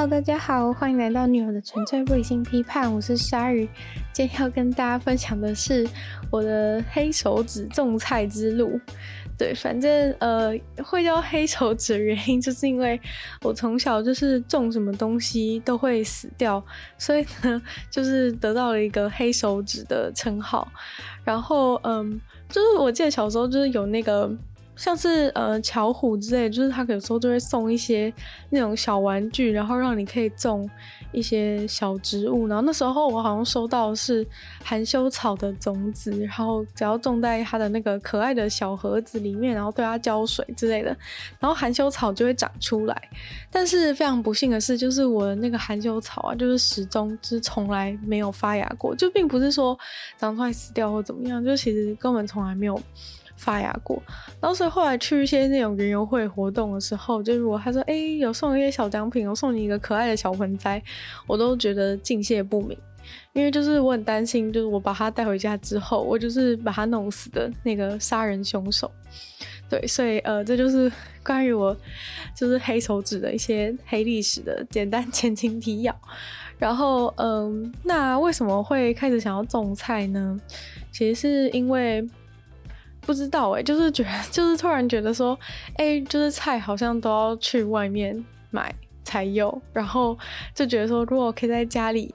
[0.00, 3.68] 哈喽大家好，欢迎来到女友的纯粹不理性批判，我是鲨鱼。
[4.14, 5.86] 今天要跟大家分享的是
[6.30, 8.80] 我的黑手指种菜之路。
[9.36, 12.98] 对，反正呃，会叫黑手指的原因，就是因为
[13.42, 16.64] 我从小就是种什么东西都会死掉，
[16.96, 20.66] 所以呢，就是得到了一个黑手指的称号。
[21.24, 24.34] 然后嗯，就是我记得小时候就是有那个。
[24.80, 28.10] 像是呃巧虎之类，就是他有时候就会送一些
[28.48, 30.68] 那种小玩具，然后让你可以种
[31.12, 32.48] 一些小植物。
[32.48, 34.26] 然后那时候我好像收到的是
[34.64, 40.96] 含羞草的种子，然后只要种在它的那个可爱的小盒子里面，然后对它浇水之类的，
[41.38, 43.02] 然后含羞草就会长出来。
[43.50, 49.78] 但是非常不幸的是，就是我的那个含羞草啊，就是始终就是从来没有发芽过，就并不是说
[50.16, 52.80] 长出来死掉或怎么样，就其实根本从来没有。
[53.40, 54.02] 发芽过，
[54.38, 60.82] 然后所以后来去一些那种园游会活动的时候，就如果他说哎、有送一些小奖品，我送你一个可爱的小盆栽，
[61.26, 62.76] 我都觉得敬谢不明，
[63.32, 68.92] 因为就是我很担心，就是我把它带回家之后，我就是把它弄死的那个杀人凶手。
[69.70, 70.92] 对，所以呃这就是
[71.24, 71.74] 关于我
[72.36, 75.98] 就是黑手指的一些黑历史的简单前情提要。
[76.58, 80.38] 然后嗯、呃，那为什么会开始想要种菜呢？
[80.92, 82.06] 其实是因为。
[83.10, 85.36] 不知道哎、就是觉得， 就是突然觉得说，
[85.74, 90.16] 哎、就是菜好像都要去外面买才有，然后
[90.54, 92.14] 就觉得说，如果可以在家里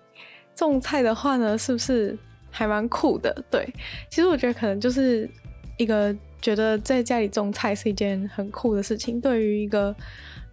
[0.56, 2.18] 种菜的话呢，是不是
[2.50, 3.44] 还蛮酷的？
[3.52, 3.68] 对，
[4.10, 5.30] 其实我觉得可能就是
[5.78, 9.94] 一个觉得在家里种菜是一件很酷的事情，对于一个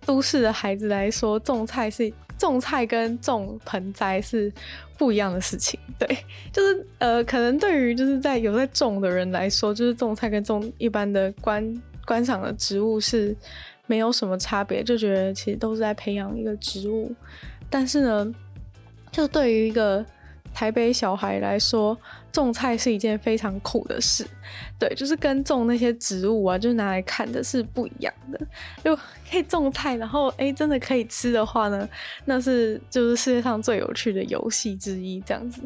[0.05, 2.13] 都市的孩子来说，种菜是。
[2.39, 4.53] 种菜跟种盆栽是
[4.99, 6.09] 不一样的事情，对，
[6.53, 13.37] 就是呃，可能对于就是在有在种的人来说，就是种菜跟种一般的观观赏的植物是
[13.87, 17.15] 没有什么差别，就觉得其实都是在培养一个植物。
[17.71, 18.35] 但是呢，
[19.13, 20.05] 就对于一个
[20.53, 21.97] 台北小孩来说，
[22.33, 24.27] 种菜是一件非常酷的事，
[24.79, 28.41] 对，就是跟种那些植物啊，就是拿来看的是不一样的。
[28.83, 31.87] 如果可以种菜，然后哎，真的可以吃的话呢，
[32.25, 35.61] 那是就是世界上最有趣的游戏之一，这样子。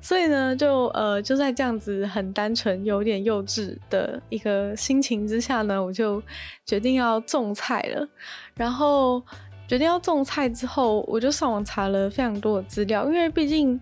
[0.00, 6.22] 所以呢，就呃，就在这样子很单纯、有点幼稚的一个心情之下呢，我就
[6.64, 8.08] 决定要种菜了。
[8.54, 9.20] 然后
[9.66, 13.80] 决定要种菜之后，我就上网查了非常多的资料，因为毕竟。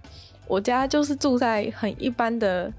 [0.51, 2.73] 我家就是住在很一般的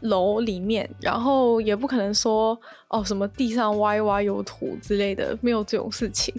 [0.00, 2.58] 楼里面，然后也不可能说
[2.88, 6.34] 哦什么地上挖一挖有土之类的，没有这种事情。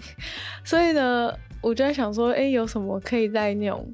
[0.64, 3.86] 所以呢，我就在想说，哎，有什么可以在那种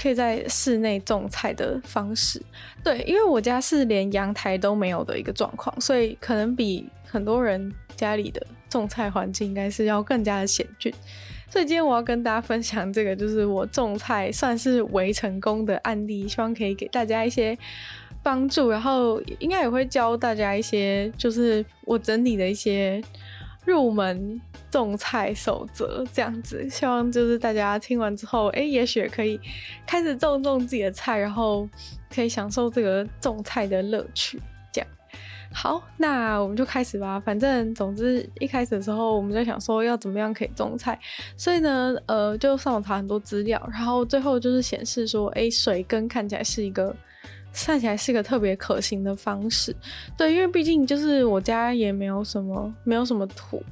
[0.00, 2.40] 可以在室内种菜的方式？
[2.82, 10.92] 对，因为我家是连阳台都没有的一个状况，所以可能比很多人家里的种菜环境应该是要更加的险峻。
[11.48, 17.56] 所以今天我要跟大家分享这个，就是我种菜算是微成功的案例，希望可以给大家一些
[18.22, 23.02] 帮助，然后应该也会教大家一些，就是我整理的一些
[23.64, 24.40] 入门
[24.70, 26.68] 种菜守则，这样子。
[26.68, 29.40] 希望就是大家听完之后，哎，也许可以
[29.86, 31.68] 开始种种自己的菜，然后
[32.12, 34.40] 可以享受这个种菜的乐趣。
[35.52, 37.18] 好，那我们就开始吧。
[37.20, 40.98] 反正总之一开始的时候，我们在想说要怎么样可以种菜，
[41.36, 46.94] 所以呢，呃，就上网查很多资料，然后最后就是显示说，哎，水根看起来是一个，
[47.54, 49.74] 看起来是一个特别可行的方式。
[50.16, 53.62] 对，因为毕竟就是我家也没有什么，没有什么土。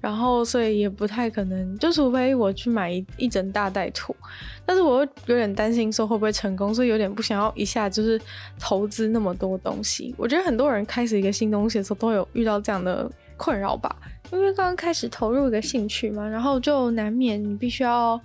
[0.00, 4.14] 然后，所以也不太可能，就除非我去买一一整大袋土，
[4.64, 8.20] 但是我又有点担心说会不会成功，所以有点不想要一下就是
[8.60, 10.14] 投资那么多东西。
[10.16, 13.94] 我觉得很多人开始一个新东西的时候都有遇到这样的困扰吧，
[14.30, 18.20] 因为刚刚开始投入一个兴趣嘛，然后就难免你必须要，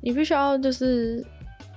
[0.00, 1.24] 你必须要就是。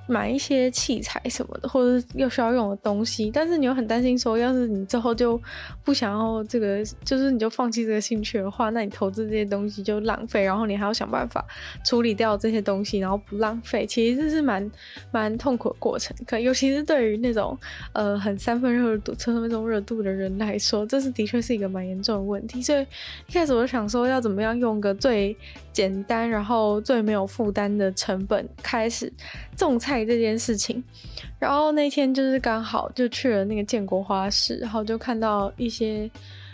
[0.07, 5.39] 买一些器材什么的，或者是又需要用的东西，但是你又很担心说，要是你之后就
[5.85, 11.45] 不想要这个，就是你就放弃这个兴趣的话，那你投资这些东西就浪费，然后你还要想办法
[11.85, 14.69] 处理掉这些东西，然后不浪费，其实这是蛮
[15.11, 16.15] 蛮痛苦的过程。
[16.25, 17.57] 可尤其是对于那种
[17.93, 22.61] 呃很三分热度、三分钟热度的人来说，这是的确是一个蛮严重的问题。
[22.61, 22.85] 所以
[23.27, 25.37] 一开始我就想说，要怎么样用个最
[25.71, 29.11] 简单，然后最没有负担的成本开始
[29.55, 29.90] 种菜。
[29.99, 30.83] 这件事情，
[31.37, 36.09] 然后那天就是刚好就去了那个建国花市，然后就看到一些，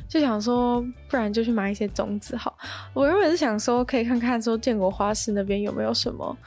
[0.09, 2.57] 就想说，不然就去买一些种子好。
[2.93, 6.37] 我原本是想说，可以看看说建国花市那边有没有什么，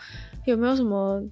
[0.44, 1.22] 有没有什么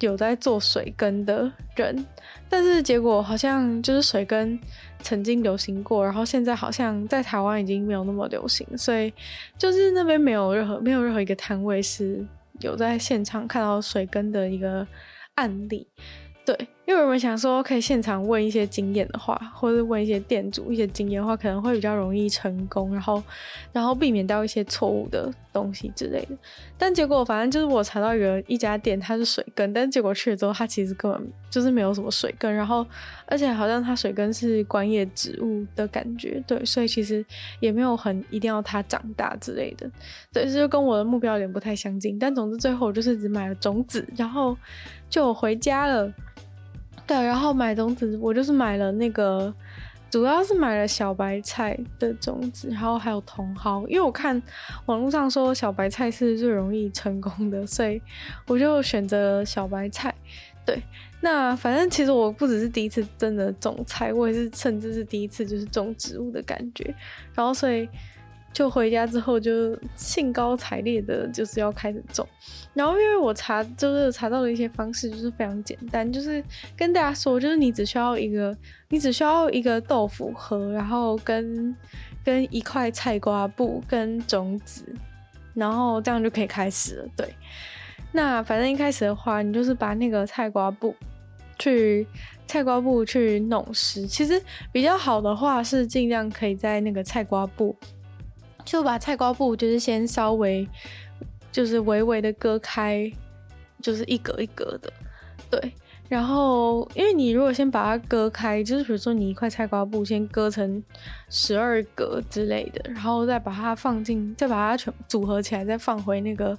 [0.00, 2.04] 有在做水根的人，
[2.48, 4.58] 但是结果好像就是水根
[5.00, 9.12] 曾经流行过，然后现在好像在台湾已经没有那么流行，所以
[9.56, 12.24] 就是那边没有任何没有任何一个摊位是。
[12.60, 14.86] 有在现场看到水根的一个
[15.34, 15.88] 案例。
[16.46, 16.54] 对，
[16.84, 23.22] 因为我们想说可以现场问一些经验的话，或者问一些店主一些经验的话，可能会比较容易成功，然后
[23.72, 26.36] 然后避免掉一些错误的东西之类的。
[26.76, 32.86] 但结果反正就是我查到一个一家店，它是水根，但结果去了之后，它其实根本就是没有什么水根，然后
[33.24, 37.24] 而且好像它水根是观叶植物的感觉，对，所以其实
[37.60, 39.90] 也没有很一定要它长大之类的，
[40.30, 42.18] 对，这就跟我的目标有点不太相近。
[42.18, 44.54] 但总之最后我就是只买了种子，然后
[45.14, 46.12] 就回家了。
[47.06, 49.54] 对，然后买种子，我就是买了那个，
[50.10, 54.42] 主要是买了小白菜的种子，然后还有茼蒿，因为我看
[54.86, 58.02] 网络上说小白菜是最容易成功的，所以
[58.48, 60.12] 我就选择了小白菜。
[60.66, 60.82] 对，
[61.20, 66.92] 那反正其实我不只是第一次真的种菜，我也是甚至是第一次就是种植物的感觉，
[67.36, 67.88] 然后所以。
[68.54, 72.26] 就回家之后就兴高采烈的，就是要开始种。
[72.72, 76.42] 然后因为我查就是查到的一些方式就是非常简单，就是
[76.76, 78.56] 跟大家说，就是你只需要一个，
[78.88, 81.74] 你只需要一个豆腐盒，然后跟
[82.24, 84.84] 跟一块菜瓜布跟种子，
[85.52, 87.08] 然后这样就可以开始了。
[87.16, 87.28] 对，
[88.12, 90.94] 那反正一开始的话，你就是把那个菜瓜布
[91.58, 92.06] 去
[92.46, 94.06] 菜瓜布去弄湿。
[94.06, 94.40] 其实
[94.70, 97.76] 比较好的话是尽量可以在那个菜瓜布。
[98.64, 100.66] 就把菜瓜布就是先稍微
[101.52, 103.10] 就是微微的割开，
[103.80, 104.92] 就是一格一格的，
[105.50, 105.72] 对。
[106.06, 110.82] 然后因为你如果先把它割开，就是比如说你一块菜瓜布先割成
[111.30, 116.56] 十二格之类的，然后再把它放进，再把它全组合起来，再放回那个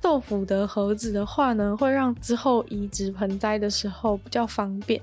[0.00, 5.00] 豆腐的盒子的话呢，会让之后移植盆栽的时候比较方便。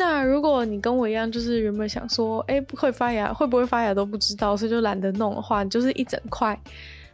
[0.00, 6.58] 那如果你跟我一样，就是原本想说，哎，会发芽会不会发芽都不知道，所以就懒得弄的话，你就是一整块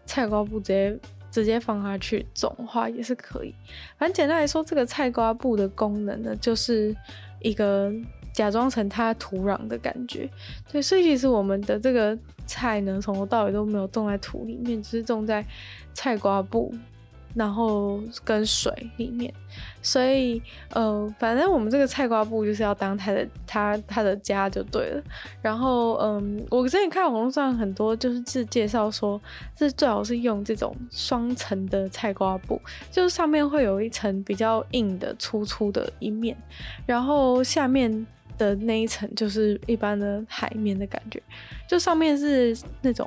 [0.04, 0.98] 菜瓜布直接
[1.32, 3.52] 直接放下去种的话也是可以。
[3.98, 6.94] 反正简单来说，这个菜瓜布的功能呢，就是
[7.40, 7.92] 一个
[8.32, 10.30] 假装成它土壤的感觉。
[10.70, 12.16] 对，所以其实我们的这个
[12.46, 15.44] 菜呢，从头到尾都没有种在土里面，只是种在
[15.92, 16.72] 菜瓜布。
[17.36, 19.30] 然后跟水里面，
[19.82, 20.40] 所以
[20.70, 25.02] 呃，反正我们这个菜瓜布就是要当它的它它的家就对了。
[25.42, 29.20] 然后嗯，我之前看网络上很多就是是介绍说，
[29.58, 32.58] 是最好是用这种双层的菜瓜布，
[32.90, 36.34] 就是上面会有一层比较硬的粗粗的一面，
[36.86, 38.06] 然后下面
[38.38, 41.22] 的那一层就是一般的海绵的感觉，
[41.68, 43.06] 就上面是那种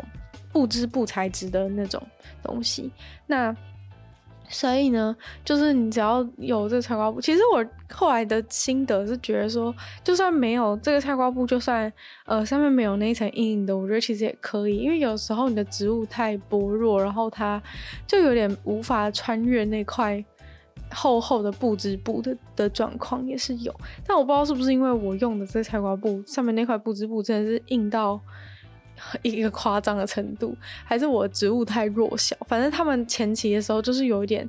[0.53, 1.99] 布织布材质的那种
[2.43, 2.91] 东西，
[3.25, 3.55] 那。
[4.51, 5.15] 所以呢，
[5.45, 7.63] 就是你只要有这个菜瓜布，其实我
[7.93, 9.73] 后来的心得是觉得说，
[10.03, 11.91] 就算没有这个菜瓜布，就算
[12.25, 17.61] 呃上面没有那一层硬硬的，我觉得其实也可以，因为有时候你的植物太薄弱，然后它
[18.07, 20.23] 就有点无法穿越那块
[20.91, 23.71] 厚厚的布织布的的状况也是有。
[24.05, 28.19] 但我不知道是不是因为我用的这个菜瓜布上面那块布织布真的是硬到。
[29.21, 32.35] 一个夸张的程度，还是我植物太弱小？
[32.47, 34.47] 反正他们前期的时候就是有一点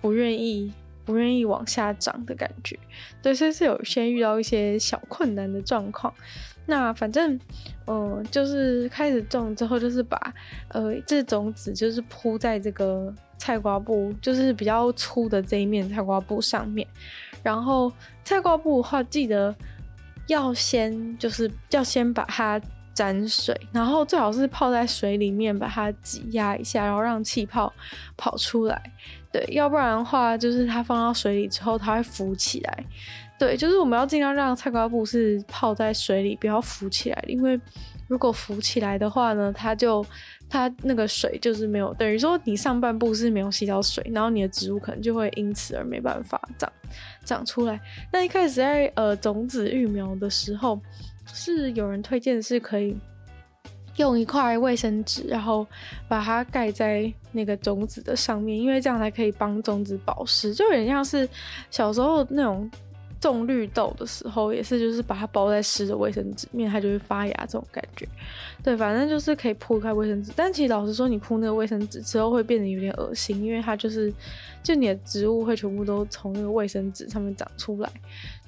[0.00, 0.72] 不愿意、
[1.04, 2.78] 不愿意往下长的感觉，
[3.22, 6.12] 对，所以是有先遇到一些小困难的状况。
[6.66, 7.38] 那反正，
[7.86, 10.16] 嗯、就是开始种之后，就是把
[10.68, 16.86] 呃这种子就是铺在这个菜瓜布，就是比较粗的这一面菜瓜布上面。
[17.42, 17.92] 然后
[18.24, 19.52] 菜瓜布的话，记得
[20.28, 22.60] 要先就是要先把它。
[22.94, 27.72] 沾水，然后最好是泡在水里面，把它挤压一下，然后让气泡
[28.16, 28.82] 跑出来。
[29.32, 32.84] 对，要不然的话，就是它放到水里之后，它会浮起来。
[33.38, 37.58] 对，就是我们要尽量让菜瓜布是泡在水里，不要浮起来，因为
[38.08, 40.04] 如果浮起来的话呢，它就
[40.50, 46.70] 它那个水就是没有，等于说你上半部是没有吸到水，然后你的植物可能就会因此而没办法长
[47.24, 47.80] 长出来。
[48.12, 50.78] 那一开始在呃种子育苗的时候。
[51.32, 52.96] 是有人推荐是可以
[53.96, 55.66] 用一块卫生纸，然后
[56.08, 61.28] 把它盖在那个种子的上面，因为这样才可以帮种子保湿，就有点像是
[61.70, 62.70] 小时候那种
[63.20, 68.06] 种绿豆的时候，也是就是把它包在湿的卫生纸面，它就会发芽这种感觉。
[68.64, 74.12] 对，反正就是可以铺一块卫生纸，但其实老实说，你铺那个卫生纸之后会变得有点恶心，因为它就是
[74.62, 77.90] 就你的植物会全部都从那个卫生纸上面长出来。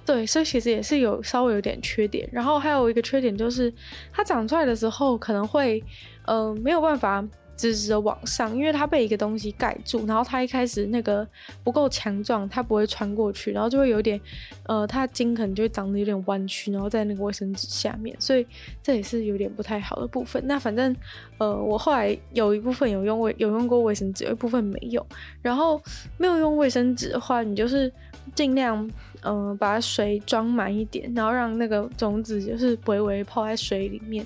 [0.06, 3.72] 对，所以其实也是有稍微有点缺点，然后还有一个缺点就是，
[4.12, 5.82] 它长出来的时候可能会，
[6.26, 11.26] 呃，没有办法直直的往上，因为它被一个东西盖住，然后它一开始那个
[11.62, 14.20] 不够强壮，它不会穿过去，然后就会有点，
[14.66, 18.46] 呃，它筋可能就会长得有点弯曲，然后在那个卫生纸下面，所以
[18.82, 20.42] 这也是有点不太好的部分。
[20.46, 20.94] 那反正，
[21.38, 25.06] 呃，我后来有一部分有用卫有用过卫生纸，有一部分没有。
[25.40, 25.80] 然后
[26.18, 27.90] 没有用卫生纸的话，你就是
[28.34, 28.90] 尽量，
[29.24, 34.24] 嗯、把水装满一点，然后让那个种子就是微微泡在水里面。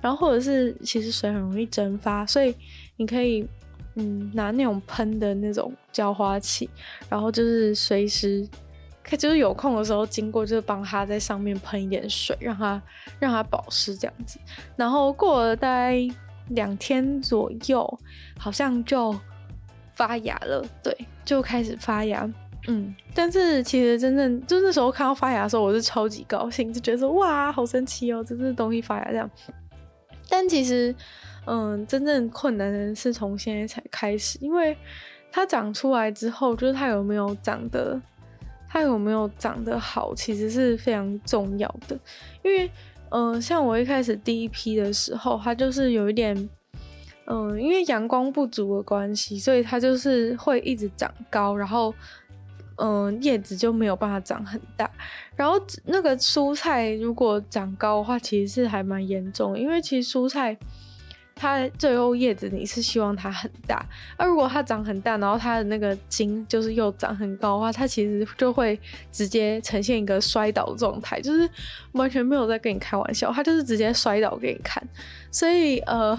[0.00, 2.54] 然后或者是其实水很容易蒸发，所以
[2.96, 3.46] 你可以
[3.94, 6.68] 嗯拿那种喷的那种浇花器，
[7.08, 8.48] 然后就是随时，
[9.02, 12.82] 可就是有空的时候经过，就是帮它在上面喷一点水，让它
[13.18, 14.38] 让它保湿这样子。
[14.74, 15.96] 然后过了大概
[16.48, 17.98] 两天左右，
[18.38, 19.14] 好像就
[19.94, 22.28] 发芽了，对，就开始发芽。
[22.70, 29.28] 嗯，但是其实真正就那时候看到发芽的时候，我是超级高兴，就觉得说哇，好神奇哦，这是东西发芽这样。
[30.28, 30.94] 但其实，
[31.46, 34.76] 嗯，真正困难的是从现在才开始，因为
[35.32, 38.00] 它长出来之后，就是它有没有长得，
[38.68, 41.98] 它有没有长得好，其实是非常重要的。
[42.44, 42.70] 因为，
[43.08, 46.48] 嗯，像我一开始第一批的时候，它就是有一点，
[47.26, 51.92] 嗯，因为阳光不足的关系，所以它就是会一直长高，然后。
[52.80, 54.90] 嗯，叶子就没有办法长很大，
[55.36, 60.56] 然后那个蔬菜如果长高的话，其实是还蛮严重，因为其实蔬菜
[61.34, 63.84] 它最后叶子你是希望它很大，
[64.16, 68.80] 而如果它长很大，然后它的那个茎就是又长很高的话，它其实就会
[69.12, 71.48] 直接呈现一个摔倒状态，就是
[71.92, 74.82] 完全没有在跟你开玩笑，它就是直接摔倒给你看，
[75.30, 76.18] 所以呃。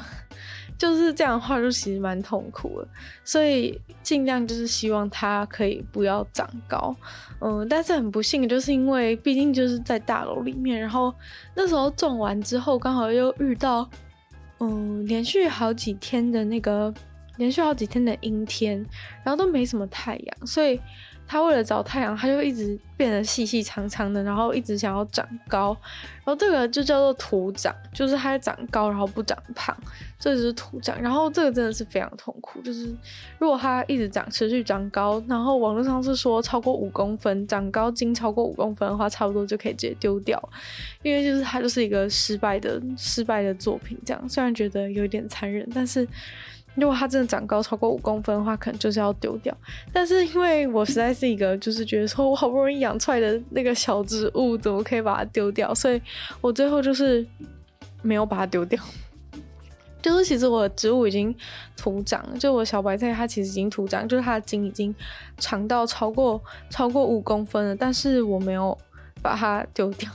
[0.82, 2.88] 就是这样的话，就其实蛮痛苦的，
[3.24, 6.96] 所以尽量就是希望它可以不要长高，
[7.40, 11.14] 嗯，但是很不幸就是因为毕竟就是在大楼里面，然后
[11.54, 13.88] 那时候种完之后，刚好又遇到，
[14.60, 16.92] 嗯，连续好几天的那个
[17.38, 18.84] 连续好几天的阴天，
[19.24, 20.82] 然后都没什么太阳，所以。
[21.32, 25.68] 它为了找太阳，它就一直变得细细长长的，然后一直想要长高，
[26.16, 29.74] 然后这个就叫做徒长，就是它长高然后不长胖，
[30.20, 31.02] 这就是徒长。
[31.02, 32.94] 然后这个真的是非常痛苦，就是
[33.40, 40.38] 如果它一直长，持续长高，然后网络上是说超过五公分，长高经超过五公分的话，差不多就可以直接丢掉，
[41.02, 43.98] 因为就是它就是一个失败的失败的作品。
[44.06, 46.06] 这样虽然觉得有点残忍，但是。
[46.76, 49.56] 如果它真的长高超过五公分的话，可能就是要丢掉。
[49.92, 55.76] 但是因为我实在是一个，就是觉得说我好不容易养出来的那个小植物，怎么可以把它丢掉？
[55.76, 56.02] 所以
[56.40, 57.26] 我最后就是
[58.02, 58.82] 没有把它丢掉。
[60.02, 61.36] 就是其实我的植物已经
[61.78, 64.96] 徒长，就我小白菜它其实已经徒长，就是它的茎已经
[65.38, 68.76] 长到超过超过五公分了，但是我没有
[69.22, 70.10] 把它丢掉。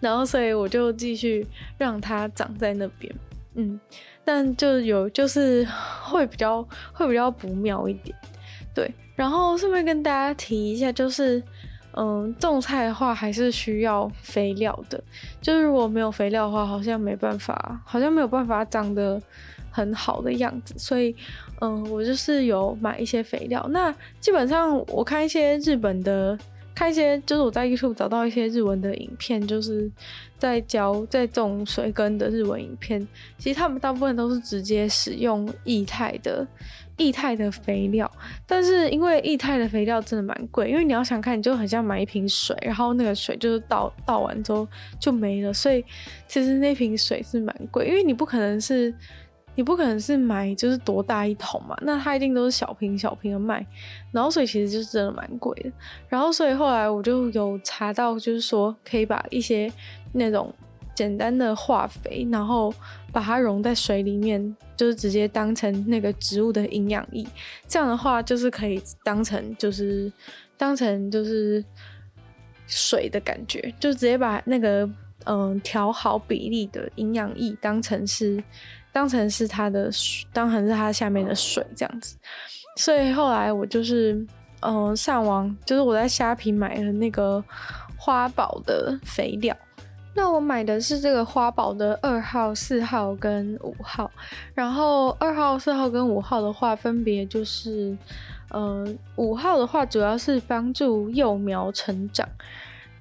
[0.00, 1.46] 然后所以我就继续
[1.78, 3.10] 让它长在那边，
[3.54, 3.78] 嗯。
[4.24, 5.66] 但就有就是
[6.02, 8.16] 会比较会比较不妙一点，
[8.74, 8.90] 对。
[9.14, 11.42] 然后顺便跟大家提一下，就是
[11.96, 15.02] 嗯，种菜的话还是需要肥料的。
[15.40, 19.20] 就是如果没有肥料的话，好像没办法，好像没有办法长得
[19.70, 20.74] 很好的样子。
[20.78, 21.14] 所以
[21.60, 23.64] 嗯，我就是有买一些肥料。
[23.70, 26.38] 那基本上我看一些日本的。
[26.74, 29.90] 看一些，就是我在 YouTube 找到一些日文的影片，就是
[30.38, 33.06] 在教在种水耕的日文影片。
[33.38, 36.46] 其实他们大部分都是直接使用液态的
[36.96, 38.10] 液态的肥料，
[38.46, 44.66] 但是因为液态的肥料真的蛮贵，因为你要想看，你就很像买一瓶水，然后那个水就是倒倒完之后
[44.98, 45.84] 就没了，所以
[46.26, 48.92] 其实那瓶水是蛮贵，因为你不可能是。
[49.56, 53.64] 你不可能是买就是多大一桶嘛，那它一定都是小瓶小瓶的卖，
[54.10, 55.70] 然后所以其实就是真的蛮贵的。
[56.08, 59.72] 然后所以后来我就有查到，就是说可以把一些
[60.12, 60.52] 那种
[60.92, 62.74] 简单的化肥，然后
[63.12, 67.24] 把它溶在水里面，就是直接当成那个植物的营养液。
[67.68, 70.12] 这样的话就是可以当成就是
[70.56, 71.64] 当成就是
[72.66, 74.90] 水的感觉，就直接把那个
[75.26, 78.42] 嗯调好比例的营养液当成是。
[78.94, 82.16] 当成是它的水，当成是它下面的水这样子，
[82.76, 84.24] 所以后来我就是，
[84.60, 87.42] 嗯、上网就是我在虾皮买了那个
[87.98, 89.54] 花宝的肥料。
[90.16, 94.08] 那我买的是这个花宝的二号、四号跟五号。
[94.54, 97.98] 然后二号、四号跟五号的话，分别就是，
[98.50, 102.28] 嗯、五号的话主要是帮助幼苗成长。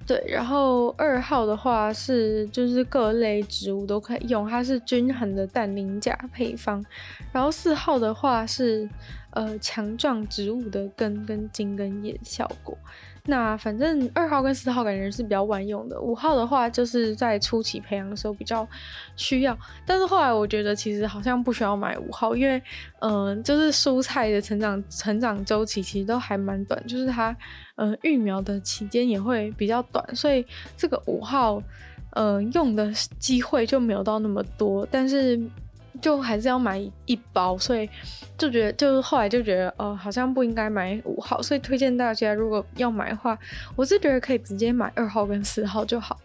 [0.06, 6.84] 对，然后二号的话是就是各类植物都可以用，它是均衡的氮磷钾配方。
[7.32, 8.90] 然后四号的话是
[9.32, 12.78] 呃强壮植物的根跟茎跟叶效果。
[13.26, 18.68] 那反正二号跟四号感觉是比较万用的，五号的话就是在初期培养的时候比较
[19.16, 19.58] 需要。
[19.86, 22.62] 但是后来我觉得其实好像不需要买五号，因为
[23.00, 27.34] 嗯、就是蔬菜的成长成长周期其实都还蛮短，就是它
[27.76, 31.64] 呃育苗的期间也会比较短，所以这个五号
[32.12, 35.40] 呃用的机会就没有到那么多，但是。
[36.02, 37.90] 就还是要买一包，所以
[38.38, 43.38] 就觉得，就是后来就觉得，哦、好像不应该买五号，所以推荐大家如果要买的话，
[43.76, 46.20] 我是觉得可以直接买二号跟四号就好。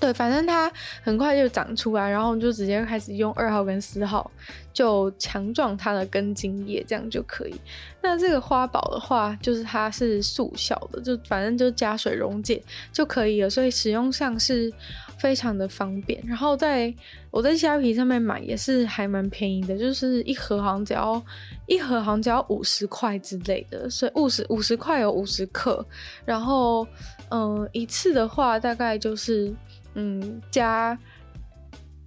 [0.00, 0.70] 对，反正它
[1.02, 4.30] 很快就长出来，然后就直接开始用二号跟四号，
[4.72, 7.60] 就强壮它的根茎叶，这样就可以。
[8.00, 12.62] 那这个花宝的话，就是它是速效的，就反正就加水溶解
[12.92, 14.72] 就可以了，所以使用上是
[15.18, 16.22] 非常的方便。
[16.24, 16.94] 然后在
[17.38, 21.22] 我在虾皮上面买也是还蛮便宜的，就是一盒好像只要
[21.66, 25.86] 一盒好像只要五十块之类的，所以五十五十块有五十克，
[26.24, 26.84] 然后
[27.28, 29.54] 嗯、一次的话大概就是。
[29.94, 30.96] 嗯，加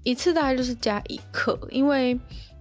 [0.03, 2.17] 一次大概就是加一克，因为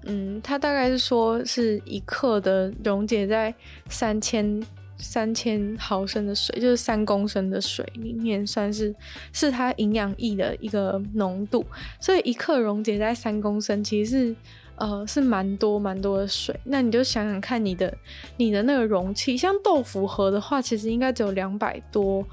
[0.07, 3.55] 嗯，它大概是说是一克的溶解在
[3.89, 4.61] 三千
[5.01, 8.95] 三千毫升的水，就是三公升的水里面，算是
[9.33, 11.65] 是它营养液的一个浓度，
[11.99, 14.37] 所以一克溶解在三公升，其实是
[14.77, 16.55] 呃是蛮多蛮多的水。
[16.65, 17.93] 那你就想想看，你的
[18.37, 22.25] 你的那个容器，像豆腐盒的话，其实应该只有两百多，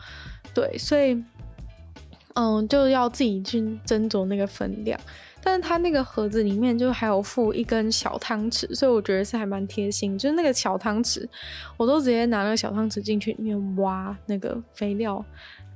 [0.54, 1.24] 对，所以。
[2.40, 5.00] 嗯，就要自己去斟酌那个分量，
[5.48, 10.18] 但是它那个盒子里面就还有附一根小汤匙，所以我觉得是还蛮贴心。
[10.18, 11.26] 就是那个小汤匙，
[11.78, 15.24] 我都直接拿那个小汤匙进去里面挖那个肥料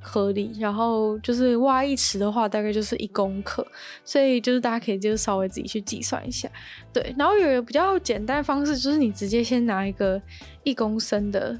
[0.03, 3.65] 颗粒，然后就是挖一匙的话，大概就是一公克，
[4.03, 6.49] 所以就是大家可以就稍微自己去计算一下。
[6.91, 10.21] 对，然后有一个比较简单的方式，就是你直接先拿一个
[10.65, 11.57] 一公升的、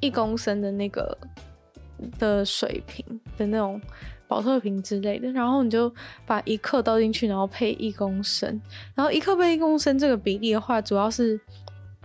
[0.00, 1.16] 一公升的那个
[2.18, 3.02] 的水瓶
[3.38, 3.80] 的那种。
[4.34, 5.88] 宝特瓶之类的，然后你就
[6.26, 8.60] 把一克倒进去，然后配一公升，
[8.92, 11.38] 然后一克配一公升这个比例的话，主要是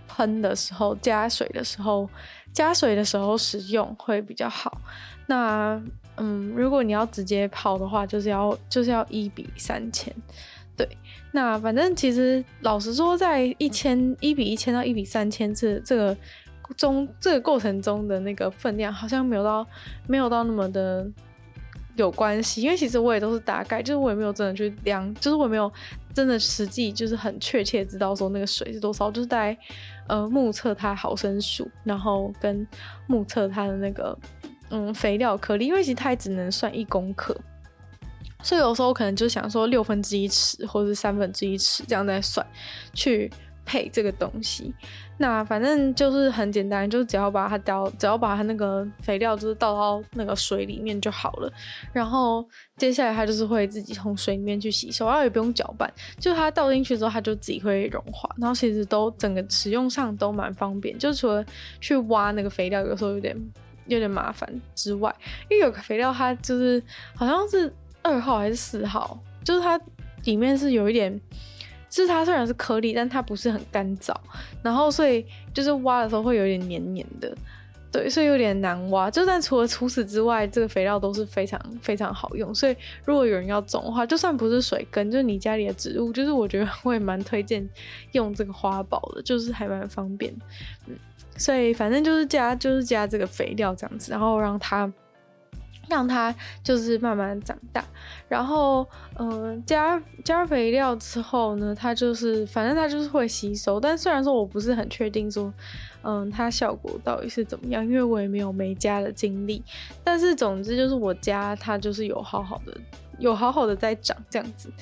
[0.06, 2.08] 喷的时候加水的时候，
[2.52, 4.80] 加水的时候使用会比较好。
[5.26, 5.82] 那
[6.18, 10.14] 嗯，如果你要直接泡的话，就是要就是要一比三千。
[10.76, 10.88] 对，
[11.32, 16.16] 那反正其实老实说，在一千一比一千到一比三千这这个
[16.76, 19.66] 中这个过程中的那个分量，好像没有到
[20.06, 21.04] 没有到那么的。
[22.00, 25.70] 有关系，因为其实我也都是大概，就是我也没有真的去量，就是我也没有
[26.14, 29.56] 真的实际，就是很确切知道说那个水是多少，就是在
[30.08, 32.66] 呃目测它毫升数，然后跟
[33.06, 34.18] 目测它的那个
[34.70, 37.36] 嗯肥料颗粒，因为其实它也只能算一公克，
[38.42, 42.46] 所以有时候可能就想说六分之一尺或者是三分之一尺这样再算
[42.94, 43.30] 去。
[43.70, 44.74] 配这个东西，
[45.18, 51.52] 那反正就是很简单，就是只要把它倒，只要把它那个肥料就是倒到那个水里面就好了。
[51.92, 52.44] 然后
[52.78, 58.28] 接下来它就是会自己从水里面去吸收，然后也不用搅拌，就它倒进去之后它就自己会融化。
[58.38, 61.44] 然后其实都整个使用上都蛮方便，就除了
[61.80, 63.36] 去挖那个肥料有时候有点
[63.86, 65.14] 有点麻烦之外，
[65.48, 66.82] 因为有个肥料它就是
[67.14, 69.80] 好像是二号还是四号，就是它
[70.24, 71.20] 里面是有一点。
[71.90, 74.14] 就是它虽然是颗粒，但它不是很干燥，
[74.62, 77.36] 然后所以就是挖的时候会有点黏黏的，
[77.90, 79.10] 对，所以有点难挖。
[79.10, 82.54] 就算除了除此之外，这个肥料都是非常非常好用。
[82.54, 87.68] 所以如果有人要种的话，就算不是水根，就是你家里的植物，就是我觉得我也蛮推荐
[88.12, 90.32] 用这个花宝的，就是还蛮方便。
[90.86, 90.94] 嗯，
[91.36, 94.90] 所以反正就是加就是加这个肥料这样子，然后让它。
[95.90, 97.84] 让它就是慢慢长大，
[98.28, 98.86] 然后
[99.18, 103.78] 嗯、加加肥料之后呢，它就是反正它就是会吸收。
[103.78, 105.52] 但虽然说我不是很确定说，
[106.02, 109.62] 嗯，它效果到底是怎么样，因为我也没有没加的经历。
[110.02, 112.74] 但是总之就是我家它就是有好好的，
[113.18, 114.72] 有好好的在长这样子。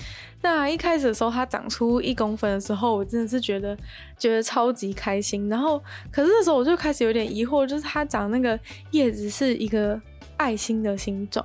[0.43, 3.77] 那一开始的时候它长出一公分的时候，我真的是觉得
[4.17, 5.49] 觉得超级开心。
[5.49, 8.61] 然后可是那时候我就开始有点疑惑，就是它长那个
[8.93, 10.01] 叶子是一个。
[10.39, 11.45] 爱心的形状，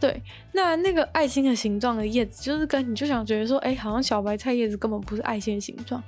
[0.00, 0.22] 对，
[0.52, 6.02] 那那个爱心的形状的叶子，就是跟你就想觉得说，哎、好像小白菜叶子根本不是爱心形状。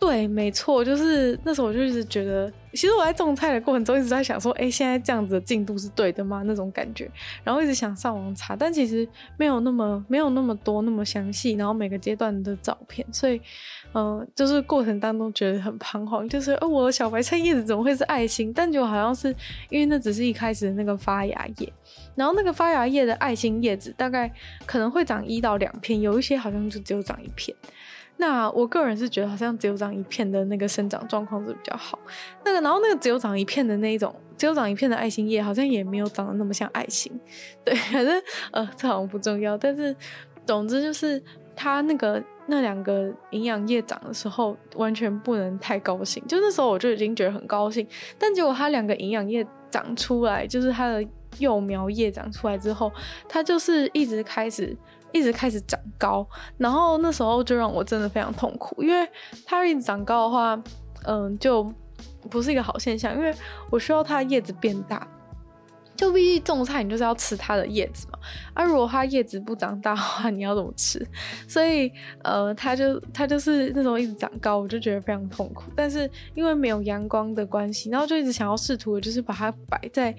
[0.00, 6.44] 对，没错，就是那时候我就一直觉得，其实我在种菜的过程中一直在想说，哎、欸，现在这样子的进度是对的吗？
[6.46, 7.10] 那种感觉，
[7.42, 9.06] 然后一直想上网查，但其实
[9.36, 13.40] 没有那么没有那么多那么详细，然后每个阶段的照片，所以，
[13.92, 18.52] 嗯、呃，就是过程当中觉得很彷徨，就是，哦，我的小白菜叶子怎么会是爱心？
[18.52, 19.34] 但就好像是
[19.68, 21.72] 因为那只是一开始的那个发芽叶，
[22.14, 24.32] 然后那个发芽叶的爱心叶子大概
[24.64, 27.52] 可能会长一到两片，有一些好像就只有长一片。
[28.20, 31.96] 那我个人是觉得好像只有长一片的那个生长状况是比较好。
[32.44, 37.12] 那个，然后那个只有长一片的那一种只有长一片的爱心叶，好像也没有长得那么像爱心。
[37.64, 39.56] 对，反正呃，这好像不重要。
[39.56, 39.94] 但是
[40.44, 41.22] 总之就是
[41.54, 46.20] 它那个那两个营养液长的时候，完全不能太高兴。
[46.26, 47.86] 就那时候我就已经觉得很高兴，
[48.18, 51.06] 但结果它两个营养液长出来，就是它的
[51.38, 52.90] 幼苗叶长出来之后，
[53.28, 54.76] 它就是一直开始。
[55.12, 59.08] 一直开始长高，然后那时候就让我真的非常痛苦，因为
[59.46, 60.62] 它一直长高的话，
[61.04, 61.72] 嗯，就
[62.30, 63.34] 不是一个好现象，因为
[63.70, 65.06] 我需要它的叶子变大，
[65.96, 68.18] 就毕竟种菜你就是要吃它的叶子嘛，
[68.54, 71.04] 啊、如果它叶子不长大的话，你要怎么吃？
[71.48, 71.90] 所以，
[72.22, 75.70] 呃，它就它就是那时候一直长高，我就觉得非常痛苦。
[75.74, 80.14] 但是因为没有阳光的关系，然后就一直想要试图就是把它摆在，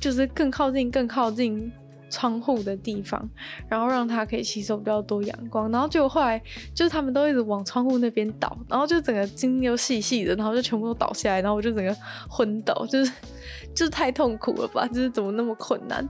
[0.00, 1.70] 就是更靠近、更靠近。
[2.12, 3.26] 窗户的地方，
[3.66, 6.40] 然后让它可以吸收比较多阳光，然后结果后来
[6.74, 11.96] 就是他们都一直往窗户那边倒，然后就整个筋又细细的，然后就全部都倒下来，然后我就整个
[12.28, 13.10] 昏倒，就是
[13.74, 16.06] 就是太痛苦了吧，就是怎么那么困难，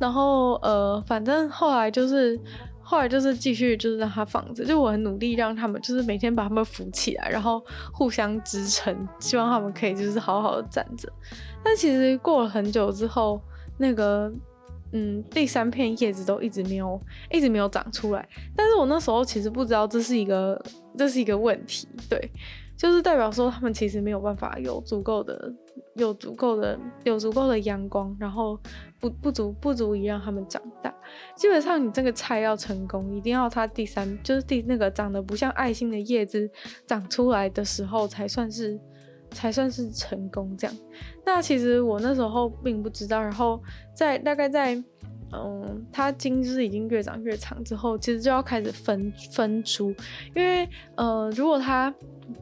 [0.00, 2.36] 然后呃，反正后来就是
[2.82, 11.08] 后来就是继续就是让它放着，就我很努力让他们就是每天把他们扶起来，然后互相支撑，希望他们可以就是好好的站着，
[11.62, 13.40] 但其实过了很久之后，
[13.78, 14.32] 那个。
[14.96, 18.28] 嗯，第三片叶子都一直没有，一直没有长出来。
[18.54, 20.64] 但是我那时候其实不知道这是一个，
[20.96, 22.30] 这是一个问题，对，
[22.76, 25.52] 就是代表说他们其实没有办法有足够的，
[25.96, 28.56] 有足够的，有足够的阳光，然后
[29.00, 30.94] 不不足不足以让他们长大。
[31.34, 36.48] 基本上你这个菜要成功，一定要它第三，就是第那个长得不像爱心的叶子
[36.86, 38.80] 长出来的时候才算是。
[39.34, 40.74] 才算是成功这样。
[41.26, 43.60] 那其实我那时候并不知道，然后
[43.94, 44.82] 在大概在
[45.32, 49.92] 嗯，它茎枝已经越长越长之后，其实就要开始分分株，
[50.34, 51.92] 因为呃，如果它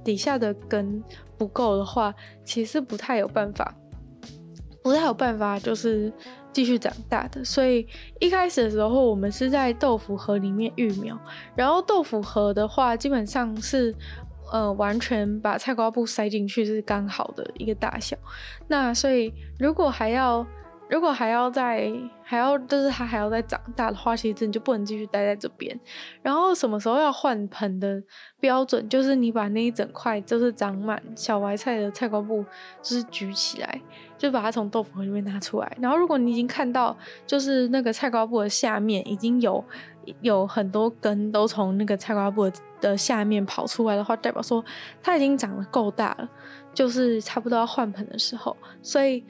[0.05, 1.03] 底下的根
[1.39, 3.75] 不够的话，其实不太有办法，
[4.83, 6.13] 不太有办法就是
[6.53, 7.43] 继续长大的。
[7.43, 7.87] 所以
[8.21, 11.19] 一开始的时候，我们是在豆腐盒里面育苗，
[11.57, 13.95] 然后豆腐盒的话，基本上是。
[14.53, 18.15] 呃，完全把菜瓜布塞进去是刚好的一个大小。
[18.69, 20.47] 那所以，如果还要，
[20.91, 21.91] 如果还要再，
[22.23, 25.79] 还要就是它还要再长大的话，其实你就不能继续待在这边。
[26.21, 28.03] 然后什么时候要换盆的
[28.39, 32.45] 标准，就是你把那一整块就是长满小白菜的菜瓜布，
[32.83, 33.81] 就是举起来，
[34.19, 35.77] 就把它从豆腐盒里面拿出来。
[35.81, 36.95] 然后如果你已经看到，
[37.27, 39.65] 就是那个菜瓜布的下面已经有。
[40.21, 44.65] 有很多根都从那个菜瓜布的下面跑出来的话，代表说
[45.03, 46.29] 它已经长得够大了，
[46.75, 48.57] 就是差不多要换盆的时候。
[48.83, 49.25] 所以，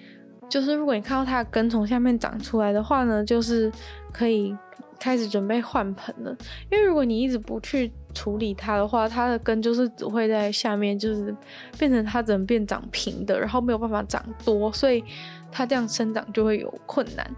[0.48, 3.70] 就是如果你看到它的根从下面长出来的话呢，就是
[4.12, 4.56] 可以
[4.98, 6.36] 开始准备换盆了。
[6.70, 11.34] 因为如果你一直不去处理它的话，它的根就是只会在下面，就是
[11.78, 15.02] 变成它只能变长平的，然后没有办法长多，所以
[15.50, 17.30] 它这样生长就会有困难。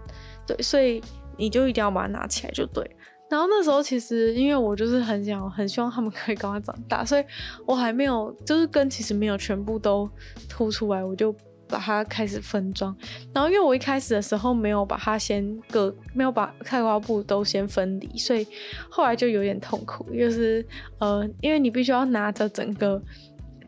[0.45, 1.01] 对，所以
[1.37, 2.89] 你就一定要把它拿起来就对。
[3.29, 7.23] 然后那时候其实，因为我就是很想、很希望他们可以赶快长大，所以
[7.65, 10.09] 我还没有，就是根其实没有全部都
[10.47, 11.35] 凸出来，我就
[11.67, 12.95] 把它开始分装。
[13.33, 18.45] 然后因为我一开始的时候没有把它先割，没有把菜瓜布都先分离，所以
[18.89, 20.63] 后来就有点痛苦，就是
[20.99, 23.01] 呃，因为你必须要拿着整个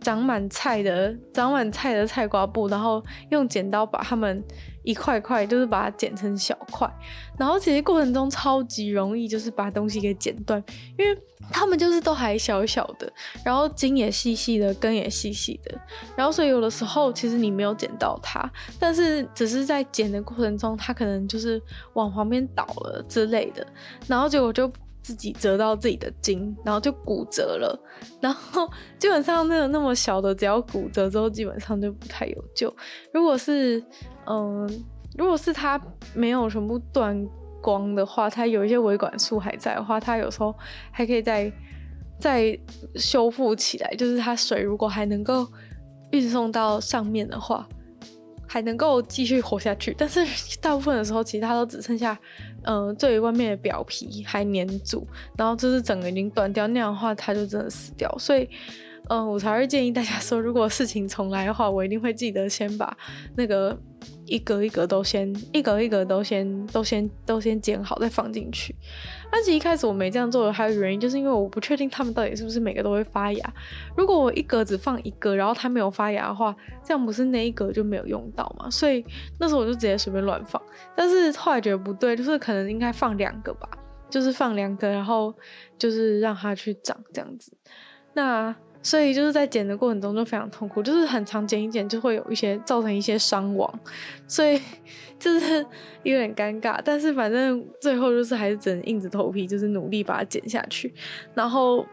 [0.07, 4.41] 长满菜的、长满菜的菜瓜布，然后用剪刀把它们。
[4.83, 6.89] 一块块就是把它剪成小块，
[7.37, 10.63] 然后其实过程中超级容易，就是把东西给剪断，
[10.97, 13.11] 因为它们就是都还小小的，
[13.43, 15.77] 然后茎也细细的，根也细细的，
[16.15, 21.61] 然后所以有的时候其实你没有剪到它，但是只是在剪的过程中，它可能就是
[21.95, 23.67] 往旁边倒了之类的，
[24.07, 24.71] 然后结果就。
[25.01, 27.79] 自己折到自己的筋，然后就骨折了。
[28.21, 32.73] 然后基本上那个那么小的，只要骨折之后，基本上就不太有救。
[33.13, 33.83] 如果是
[34.25, 34.67] 嗯，
[35.17, 35.81] 如果是它
[36.13, 37.27] 没有全部断
[37.61, 40.53] 光的话，它有一些维管束还在的话，它有时候
[40.91, 41.51] 还可以再
[42.19, 42.59] 再
[42.95, 43.89] 修复起来。
[43.95, 45.47] 就是它水如果还能够
[46.11, 47.67] 运送到上面的话。
[48.47, 50.25] 还能够继续活下去，但是
[50.61, 52.17] 大部分的时候，其实它都只剩下，
[52.63, 55.05] 嗯、最外面的表皮还粘住，
[55.37, 58.09] 然后就是整个已经断掉，那样的话它就真的死掉。
[58.17, 58.49] 所以，
[59.09, 62.95] 嗯、我才会建议大家说，如果事情重来的话，我一定会记得先把
[63.35, 63.77] 那个。
[64.27, 68.75] 一格一格都先，一格一格都先，都先都先剪好再放进去。
[69.31, 73.53] 而且一开始我没这样做的，还有原因就是因为我不确定他们到底是不是每个都会发芽。
[73.95, 78.69] 如果我一格只放一个，然后它没有发芽的话，这样不是那一格就没有用到嘛？
[78.69, 79.03] 所以
[79.39, 80.61] 那时候我就直接随便乱放。
[80.93, 83.67] 但是后来觉得不对，就是可能应该放两个吧，
[84.09, 85.33] 就是放两个，然后
[85.79, 87.51] 就是让它去长这样子。
[88.13, 88.53] 那。
[88.87, 93.79] 所以就是在剪的过程中就非常痛苦，就是很常剪一剪就会有一些造成一些伤亡，
[94.27, 94.57] 所以
[95.19, 95.65] 就是
[96.03, 96.79] 有点尴尬。
[96.85, 100.93] 但是反正最后就是还是只能硬着头皮，就是努力把它剪下去，
[101.33, 101.85] 然后。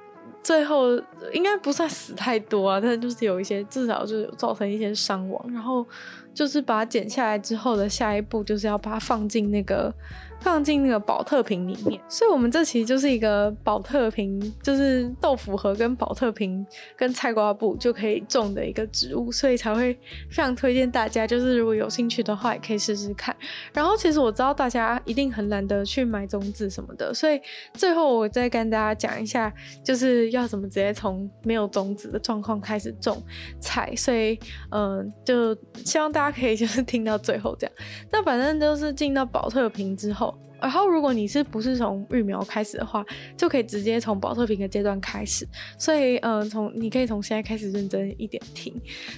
[0.42, 0.90] 最后
[1.32, 5.42] 应该不算死太多啊，但就是有一些，至少就是有造成一些伤亡。
[5.50, 5.86] 然后
[6.34, 9.94] 就是把它剪下来之后的下一步，就是要把它放进那个。
[10.40, 16.66] 放进那个宝特瓶里面，所以我们这其实就是一个宝特瓶，就是豆腐盒跟宝特瓶
[16.98, 19.94] 跟菜瓜布就可以种的一个植物，所以才会
[20.28, 23.34] 非常推荐大家，就是如果有兴趣的话，也可以试试看。
[23.72, 27.40] 然后其实我知道大家一定很懒得去买种子什么的，所以
[27.72, 29.50] 最后我再跟大家讲一下，
[29.82, 33.22] 就是要怎么直接从没有种子的状况开始种
[33.58, 33.94] 菜。
[33.96, 34.38] 所以
[34.72, 37.76] 嗯、就希望大家可以就是听到最后这样。
[38.10, 40.36] 那反正就是进到保特瓶之后。
[40.60, 43.04] 然后，如果你是不是从育苗开始的话，
[43.36, 45.46] 就可以直接从保特瓶的阶段开始。
[45.78, 48.74] 所以，嗯、从你可以从现在开始认真一点听。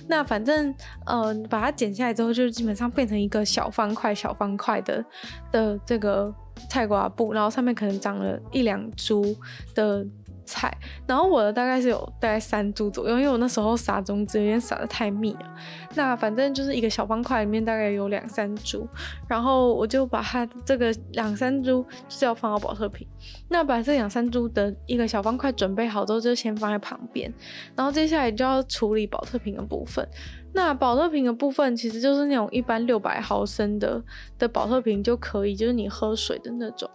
[0.09, 5.05] 那反正，嗯、把它剪下来之后，就基本上变成一个小方块、小方块的
[5.53, 6.35] 的这个
[6.69, 9.37] 菜瓜布，然后上面可能长了一两株
[9.73, 10.05] 的。
[10.47, 10.73] 菜，
[11.07, 15.55] 然后我的大概是有大概三株左右，因为我那时候撒种子有点撒得太密了。
[15.95, 18.89] 那反正就是一个小方块里面大概有两三株，
[19.29, 23.07] 然后我就把它这个两三株是要放到保特瓶。
[23.49, 27.33] 那把这两三株的一个小方块准备好之后，就先放在旁边。
[27.75, 30.09] 然后接下来就要处理保特瓶的部分。
[30.53, 34.03] 那保特瓶的部分其实就是那种一般六百毫升的
[34.39, 36.89] 的保特瓶就可以，就是你喝水的那种。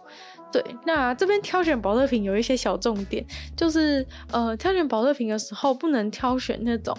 [0.52, 3.24] 对，那这边挑选保乐瓶有一些小重点，
[3.56, 6.96] 就是呃，挑选保乐瓶的时候不能挑选那种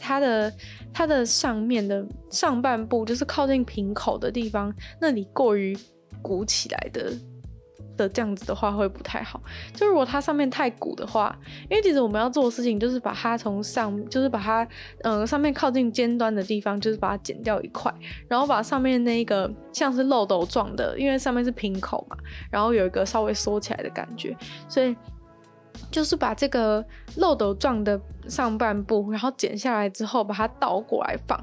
[0.00, 0.52] 它的
[0.92, 5.76] 它的上面的上半部，就是靠近瓶口的地方，那里过于
[6.22, 7.12] 鼓起来的。
[7.96, 9.40] 的这样子的话会不太好，
[9.72, 11.36] 就如果它上面太鼓的话，
[11.70, 14.66] 因为其实我们要做的事情就是把它从上，就是把它，
[15.02, 17.92] 呃，上面靠近尖端的地方，就是把它剪掉一块，
[18.28, 22.16] 然后把上面那一个像是漏斗状的，因为上面是瓶口嘛，
[22.50, 24.36] 然后有一个稍微缩起来的感觉，
[24.68, 24.96] 所以
[25.90, 26.84] 就是把这个
[27.16, 31.38] 漏斗状的上半部，然后剪下来之后，把它倒过来放。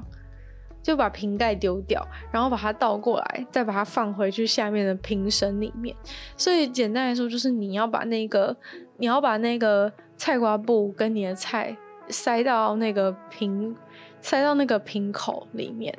[0.82, 5.94] 就把瓶盖丢掉，然后把它倒过来，再把它放回去下面的瓶身里面。
[6.36, 8.54] 所以简单来说，就是你要把那个，
[8.96, 11.76] 你要把那个菜瓜布跟你的菜
[12.08, 13.74] 塞到那个瓶，
[14.20, 15.96] 塞到那个瓶口里面，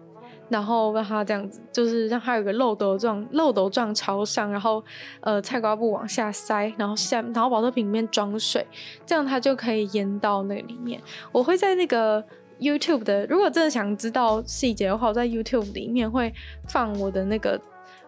[0.49, 4.83] 然后让它这样子，就是让它有个漏斗状，漏斗状朝上，然后
[5.21, 8.67] 呃菜瓜布往下塞，然后下，然后保特瓶里面装水，
[9.05, 11.01] 这样它就可以淹到那里面。
[11.31, 12.21] 我会在那个。
[12.63, 16.33] YouTube 的，如果真的想知道细节的话，我在 YouTube 里面会
[16.67, 17.59] 放我的那个，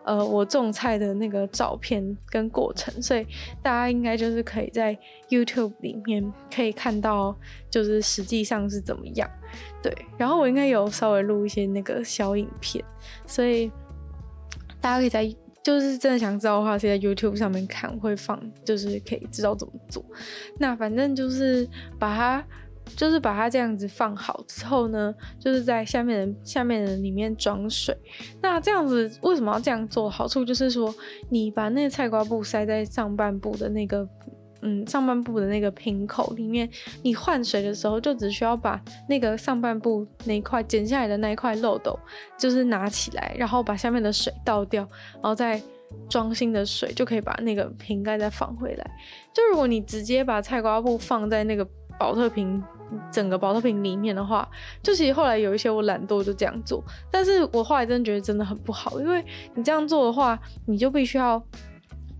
[0.03, 3.27] 呃，我种菜的那个照片跟过程，所以
[3.61, 4.97] 大家应该就是可以在
[5.29, 7.35] YouTube 里面可以看到，
[7.69, 9.29] 就是实际上是怎么样。
[9.83, 12.83] 对，然后我应该有稍微录一些那个小影片，
[13.27, 13.69] 所以
[14.79, 20.03] 大家可以在，就是真的想知道的话，是在 YouTube 上面看会放，就是可以知道怎么做。
[20.59, 21.67] 那反正就是
[21.99, 22.45] 把它。
[22.95, 27.97] 就是把它这样子放好之后呢，就是在下面的下面的里面装水。
[28.41, 30.09] 那这样子为什么要这样做？
[30.09, 30.93] 好处就是说，
[31.29, 34.07] 你把那个菜瓜布塞在上半部的那个，
[34.61, 36.69] 嗯，上半部的那个瓶口里面，
[37.03, 41.99] 你换水的时候就只需要把那个上半部那块剪下来的那一块漏斗，
[42.37, 45.61] 就是拿起来，然后把下面的水倒掉，然后再
[46.07, 48.91] 装新的水，就可以把那个瓶盖再放回来。
[49.33, 51.67] 就如果你直接把菜瓜布放在那个
[51.99, 52.63] 保特瓶。
[53.11, 54.47] 整个宝特瓶里面的话，
[54.81, 59.23] 就其实后来有一些我懒惰就这样做，但是我后来真的觉得真的很不好，因为
[59.55, 61.41] 你这样做的话，你就必须要，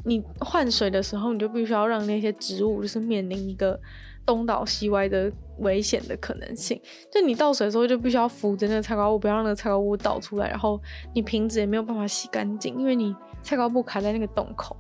[0.04, 3.80] 你换水的时候，你就必须要让那些植物就是面临一个
[4.26, 10.82] 东倒西歪的危险的可能性，就你倒水的时候就必须要扶着那个菜瓜布，不要让那个菜瓜布倒出来，然后
[11.14, 14.76] 你瓶子也没有办法洗干净，因为你菜瓜布卡在那个洞口。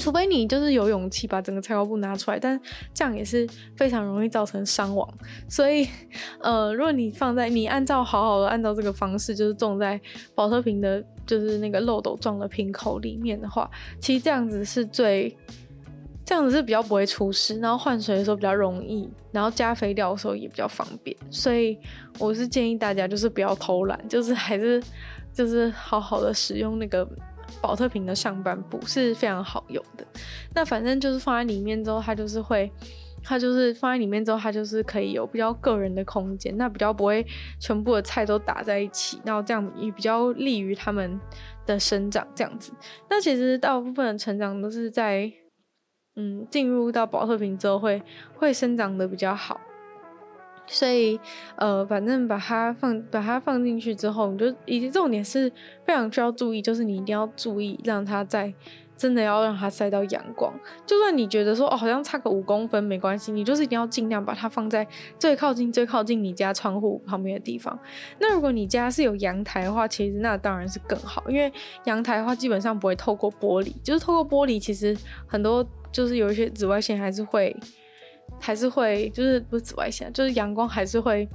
[0.00, 2.58] 除非你就是有勇气把整个菜瓜布拿出来，但
[2.94, 5.06] 这样也是非常容易造成伤亡。
[5.48, 5.86] 所以，
[6.40, 10.00] 呃，如果你放在你按照好好的按照这个方式，就是种在
[10.34, 15.36] 保特瓶的，就是那个漏斗状的瓶口里面的话，其实这样子是最，
[16.24, 21.16] 这样子是比较不会出事，然后换水的时候比较容易，然后加肥料的时候也比较方便。
[21.30, 21.78] 所以，
[22.18, 24.82] 我是建议大家就是不要偷懒，就是还是
[25.32, 27.06] 就是好好的使用那个。
[27.60, 30.06] 宝特瓶的上半部是非常好用的，
[30.54, 32.70] 那反正就是放在里面之后，它就是会，
[33.22, 37.26] 它就是放在里面之后，它就是可以有比较个人的空间，那比较不会
[37.58, 41.18] 全部的菜都打在一起，然后这样也比较利于它们
[41.66, 42.72] 的生长这样子。
[43.08, 45.32] 那其实大部分的成长都是在。
[46.16, 48.02] 嗯进入到宝特瓶之后会
[48.34, 49.60] 会生长的比较好。
[50.72, 51.18] 所以，
[51.56, 55.50] 呃，反正把它放把它放进去之后，你就以及重点是
[55.84, 58.54] 非常需要注意，就是你一定要注意让它在
[58.96, 60.54] 真的要让它晒到阳光。
[60.86, 64.86] 就算你觉得说哦，好像差个五公分没关系，你就是一定要尽量把它放在
[65.18, 67.76] 最靠近最靠近你家窗户旁边的地方。
[68.20, 71.52] 那如果你家是有阳台的话，其实那当然是更好，因为
[71.84, 77.56] 阳台的话基本上不会透过玻璃，就是透过玻璃，其实很多就是有一些紫外线还是会。
[78.40, 81.28] 还是会，就是不是紫外线，就是阳光还是会，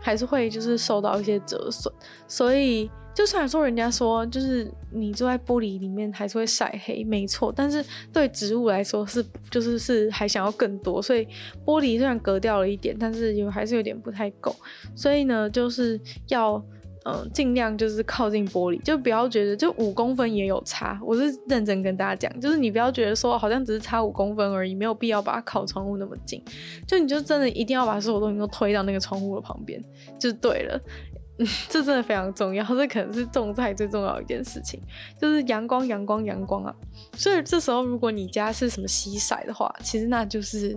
[0.00, 1.90] 还是会就是受到一些折损。
[2.26, 7.52] 所以，就算说人家说，就是你坐在玻璃里面还是会晒黑，没错。
[7.54, 11.00] 但是对植物来说是，就是是还想要更多。
[11.00, 11.26] 所以
[11.64, 14.54] 玻璃虽然隔掉了一点，但是有还是有点不太够。
[14.96, 16.62] 所以呢，就是要。
[17.08, 21.00] 嗯，尽量就是靠近玻璃，就不要觉得就五公分也有差。
[21.02, 26.42] 我是认真跟大家讲，就是你不要觉得说好像只是差五公分而已，没有必要把它靠窗户那么近。
[26.86, 29.82] 就你就真的一定要把所有东西都推到那个窗户的旁边，
[30.18, 30.80] 就对了。
[31.68, 34.82] 这真的非常重要，这可能是种菜最重要的一件事情，
[35.20, 36.74] 就是阳光，阳光，阳光啊！
[37.12, 40.76] 所以这时候，如果你家是什么西晒的话，其实那就是，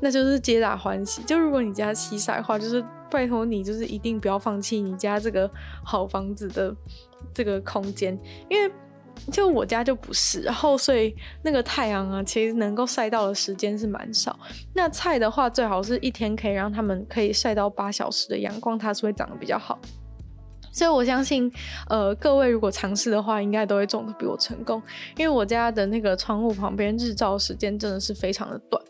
[0.00, 1.22] 那就是皆大欢喜。
[1.24, 5.50] 就如果你家西晒的话，就是拜托你，就是一定不要放弃你家这个
[5.84, 6.74] 好房子的
[7.34, 8.18] 这个空间，
[8.48, 8.72] 因为
[9.30, 14.38] 就我家就不是，然后所以那个太阳啊，其实能够晒到的时间是蛮少。
[14.72, 19.78] 那菜的话，最好是一天可以让他们可以晒到八小时的阳光，它是会长得比较好。
[20.78, 21.50] 所以我相信，
[21.88, 24.80] 呃，各位如果尝试的话，应该都会种得比我成功。
[25.16, 28.80] 因为我家的那个窗户旁边日照时间真的是非常的短，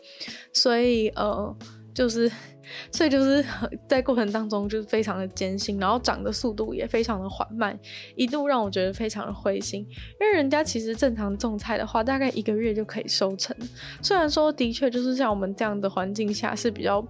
[0.53, 1.57] 所以呃，
[1.91, 2.31] 就是，
[2.93, 3.43] 所以就是
[3.89, 7.75] 在过程当中就是非常的艰辛，然后长的速度也非常的缓慢，
[8.15, 9.81] 一度让我觉得非常的灰心。
[9.81, 13.55] 因为人家其实正常种菜的话，大概一个月就可以收成。
[14.03, 17.03] 虽然说的确就是像我们这样的环境下是比较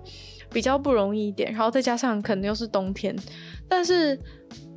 [0.49, 3.13] 比较不容易一点，然后再加上可能又是冬天，
[3.67, 4.17] 但是。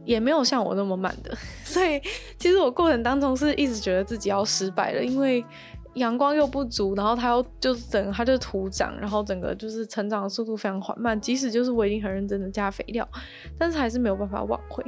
[0.04, 1.32] 也没有像我那么慢的，
[1.64, 2.00] 所以
[2.38, 5.44] 其实我过程当中是一直觉得自己要失败了，因为
[5.94, 11.20] 阳光又不足，然后它又就是整个它就徒长，然后整个就是成长的速度非常缓慢。
[11.20, 13.06] 即使就是我已经很认真的加肥料，
[13.58, 14.82] 但是还是没有办法挽回。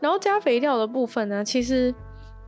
[0.00, 1.94] 然后加肥料的部分呢，其实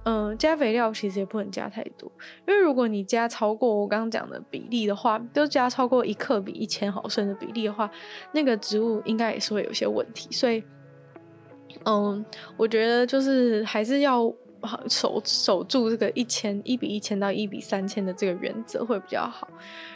[0.05, 2.12] 嗯、加肥料其实也不能加太多，
[2.47, 7.90] 因为如果你加超过我刚刚讲的比例的话，就加超过一克比一千毫升的比例的话，
[8.33, 10.62] 那个植物应该也是会有些问题，所以。
[11.88, 12.25] 嗯，
[12.57, 14.33] 我觉得就是还是要
[14.88, 19.49] 守守住这个一千一比一千到一比三千的这个原则会比较好。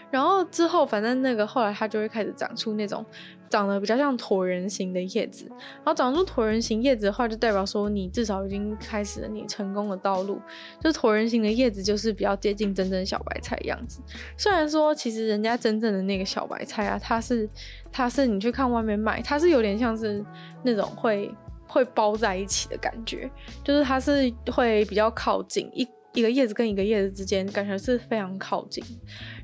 [0.08, 3.04] 然后之后，反正那个后来它就会开始长出那种
[3.48, 5.46] 长得比较像椭圆形的叶子。
[5.48, 10.40] 然后长出椭圆形叶子的话，就代表说你至少已经开始了你成功的道路。
[10.80, 14.00] 就椭圆形的叶子就是比较接近真正小白菜的样子。
[14.36, 17.48] 虽然说其实人家真正的那个小白菜啊，它是
[17.90, 20.24] 它是你去看外面卖，它是有点像是
[20.62, 21.34] 那种会。
[21.70, 23.30] 会包在一起的感觉，
[23.64, 28.84] 就是它是会比较靠近一一个叶子跟一个叶子之间，感觉是非常靠近。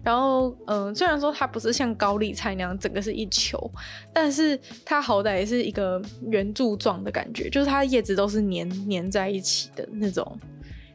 [0.02, 3.70] 然后，嗯，虽然说它不是像高丽菜那样整个是一球，
[4.12, 10.38] 但是它好歹也是一个圆柱状的感觉，就是它叶子都是粘粘在一起的那种。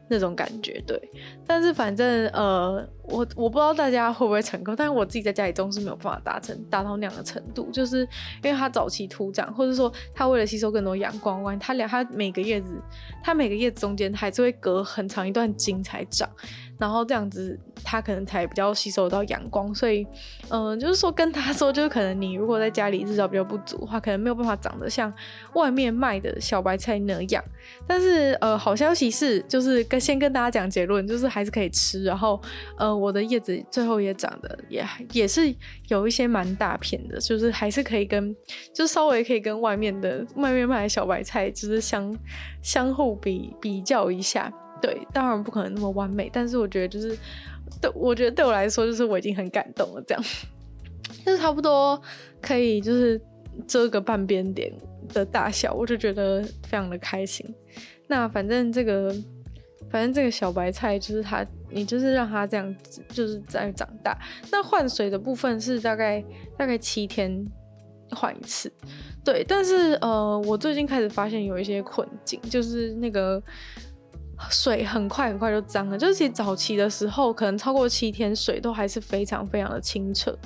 [0.08, 1.00] 那种感觉对，
[1.46, 8.00] 但是反正呃，我我不知道大家会不会成功，但是我自己在家里种是没有办法达成达到那样的程度，就是
[8.42, 12.80] 因为它早期土长，或者说它为了吸收更多阳光，它两它每个叶子，
[13.22, 16.28] 它每个叶子中间还是会隔很长一段茎才长。
[16.78, 20.04] 然后这样子，它可能才比较吸收到阳光，所以，
[20.48, 25.12] 嗯、就是说跟他说，就是可能你如果在家里日照比较不足的话，可能没有办法长得像
[25.54, 27.44] 外面卖的小白菜那样。
[27.86, 32.02] 但是，呃，好消息是，就是跟先跟大家讲结论，就是还是可以吃。
[32.02, 32.40] 然后，
[32.76, 35.54] 呃，我的叶子最后也长得也也是
[35.88, 38.34] 有一些蛮大片的，就是还是可以跟，
[38.74, 42.16] 就稍微可以跟外面的外面卖的小白菜，就是相
[42.62, 44.52] 相互比比较一下。
[44.80, 47.16] 对，当然不可能那么完美，但是我觉得就是，
[47.80, 50.24] 对，我觉得对我来说就是我已经很感动了，这样，
[51.24, 52.00] 就是差不多
[52.40, 53.20] 可以就是
[53.68, 54.72] 遮个半边脸
[55.14, 57.46] 的大小，我就觉得非常的开心。
[58.08, 59.14] 那反正这个，
[59.90, 64.18] 反正这个小白菜就是它，你就是让它这样子，就是在长大。
[64.50, 66.24] 那换水的部分是大概
[66.56, 67.46] 大概七天
[68.10, 68.72] 换一次，
[69.24, 69.44] 对。
[69.44, 73.42] 但是呃，我最近开始发现有一些困境，就是那个。
[74.50, 80.36] 水很快很快就脏了，就是其实早期的时候，可能超过七天水都还是非常非常的清澈，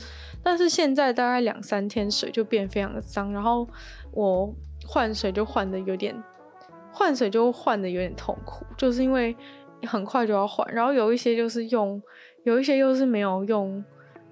[0.42, 3.66] 但是现在大概两三天水就变非常的脏，然后
[4.12, 4.54] 我
[4.86, 6.14] 换水就换的有点，
[6.98, 9.36] 换水就换的有点痛苦，就是因为
[9.82, 12.02] 很快就要换，然后有一些就是用，
[12.44, 13.84] 有一些又是没有用，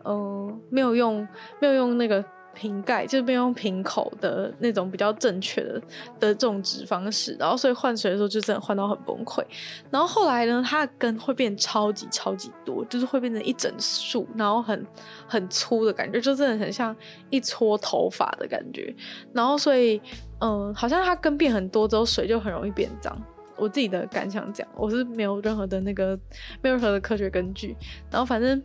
[0.05, 1.29] 嗯、呃，没有用，
[1.61, 2.25] 没有用那个。
[2.55, 5.83] 瓶盖就是用瓶口的那种比较正确的
[6.21, 9.45] 的种植方式，然后所以换水的时候就真的换到很崩溃。
[9.91, 14.87] 然后后来呢，它的根会变超级超级多，就是会变成一整束，然后很
[15.27, 16.95] 很粗的感觉，就真的很像
[17.29, 18.95] 一撮头发的感觉。
[19.33, 20.01] 然后所以，
[20.41, 23.21] 嗯，好像它根变很多之后，水就很容易变脏。
[23.57, 26.19] 我自己的感想讲，我是没有任何的那个
[26.63, 27.77] 没有任何的科学根据。
[28.11, 28.63] 然后反正，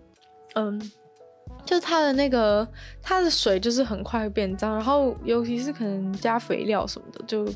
[0.56, 0.92] 嗯。
[1.70, 2.67] 就它的那个，
[2.99, 7.47] 它的水就是很快会变脏，然后尤其是可能加肥料什么的，就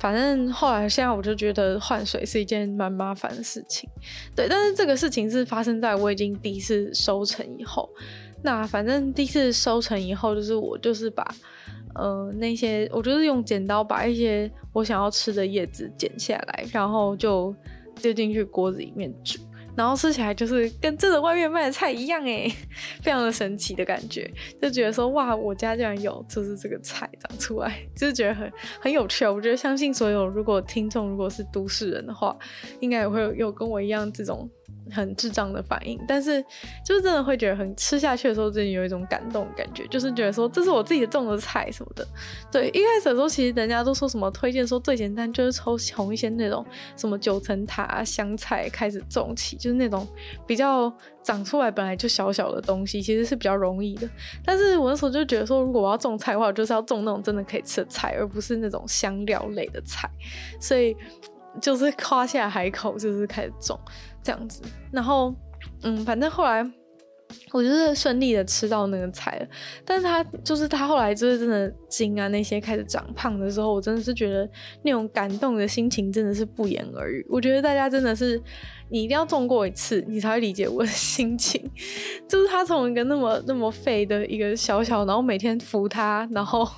[0.00, 3.86] 反正后来现在我就觉得换水是一件蛮麻烦的事情，
[4.34, 4.48] 对。
[4.48, 7.86] 但是这个事情是发生在我已经第一次收成以后，
[8.42, 11.22] 那反正第一次收成以后，就是我就是把
[11.94, 17.54] 呃那些，我就是用剪刀把一些我想要吃的叶子剪下来，然后就
[18.00, 19.38] 丢进去锅子里面煮。
[19.76, 22.52] 然后吃起来就是跟真的外面卖的菜一样诶，
[23.02, 29.26] 非常的神奇的感觉，就觉得说哇，我家竟然有就是这个菜长出来， 就是觉得很很有趣。
[29.26, 32.36] 我觉得相信所有如果听众如果是都市人的话，
[32.80, 34.48] 应该也会，有跟我一样这种。
[34.90, 36.42] 很智障的反应，但是
[36.84, 42.06] 就是真的会觉得很吃下去的时候，真的有一种感动的感觉，就是觉得说这是我自己种的菜什么的。
[42.50, 46.64] 对，一开始的时候其实人家都说什么推荐说最简单就是从从一些那种
[46.96, 50.06] 什么九层塔啊、香菜开始种起，就是那种
[50.46, 54.08] 比较长出来本来就小小的东西，其实是比较容易的。
[54.44, 60.10] 但是我那时候就觉得说，如果我要种菜的话，我就是要种那种真的可以吃的菜，而不是那种香料类的菜。
[60.60, 60.96] 所以。
[61.60, 63.78] 就是夸下海口，就是开始种
[64.22, 65.34] 这样子，然后，
[65.82, 66.64] 嗯，反正后来
[67.52, 69.46] 我就是顺利的吃到那个菜了。
[69.84, 74.48] 但是他就是他后来就是真的筋啊那些开始长胖的时候，我真的是觉得
[74.82, 77.26] 那种感动的心情真的是不言而喻。
[77.28, 78.40] 我觉得大家真的是
[78.90, 81.70] 你一定要种过一次，你才会理解我的心情。
[82.28, 86.68] 就是他从一个那么那么废的一个小小，然后每天扶他，然后。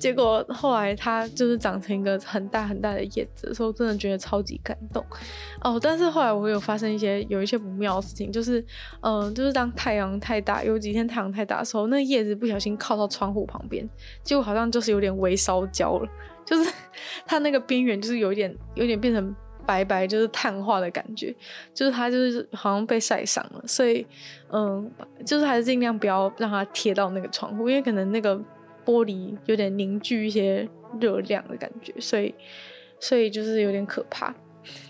[0.00, 5.04] 结果后来它就是长成一个很大很大的叶子的时候，真的觉得超级感动
[5.60, 5.78] 哦。
[5.80, 8.64] 但是后来我有发生一些有一些不妙的事情，就是
[9.02, 13.86] 嗯、就是当太阳太大，有几天太阳太大的时候，那叶子不小心靠到窗户旁边，
[14.22, 16.08] 结果好像就是有点微烧焦了，
[16.46, 16.72] 就是
[17.26, 19.36] 它那个边缘就是有一点有点变成
[19.66, 21.36] 白白，就是碳化的感觉，
[21.74, 23.62] 就是它就是好像被晒伤了。
[23.66, 24.06] 所以
[24.50, 24.90] 嗯，
[25.26, 28.40] 就是还是尽量不要让它贴到那个窗户，因为可能那个。
[28.84, 30.68] 玻璃有点凝聚一些
[31.00, 32.34] 热量的感觉，所以
[32.98, 34.34] 所以就是有点可怕，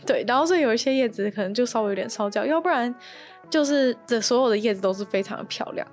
[0.06, 0.24] 对。
[0.26, 2.94] 然后所以有一些叶子可能就稍微有点烧焦，要不然
[3.48, 5.86] 就是这所有的叶子都是非常的漂亮，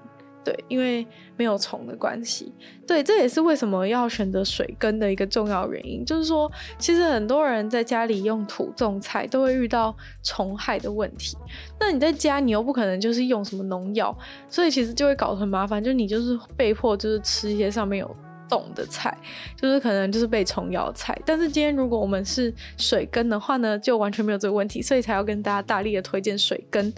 [0.48, 2.54] 对，因为没有虫的关系。
[2.88, 9.94] 对，这也是为什么要选择水根的一个重要原因，就是说其实很多人在家里用土种菜都会遇到
[10.24, 11.36] 虫害的问题，
[11.78, 14.18] 那你在家你又不可能就是用什么农药，
[14.48, 18.16] 所以其实就会搞得很麻烦，就你就是被迫就是吃一些上面有
[18.48, 19.14] 洞的菜，
[19.60, 21.14] 就是可能就是被虫咬菜。
[21.26, 26.94] 但是今天如果我们是水根的话呢，就完全没有这个问题，所以才要跟大家大力的推荐水根。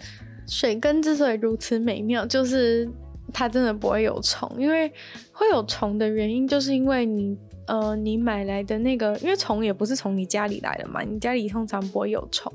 [0.46, 2.88] 水根之所以如此美妙，就是。
[3.34, 4.92] 它真的不会有虫，因为
[5.32, 7.38] 会有虫的原因，就是因为你。
[7.70, 12.52] 呃，你买来的那个，因为虫也不是从你家里来的嘛，你家里通常不会有虫。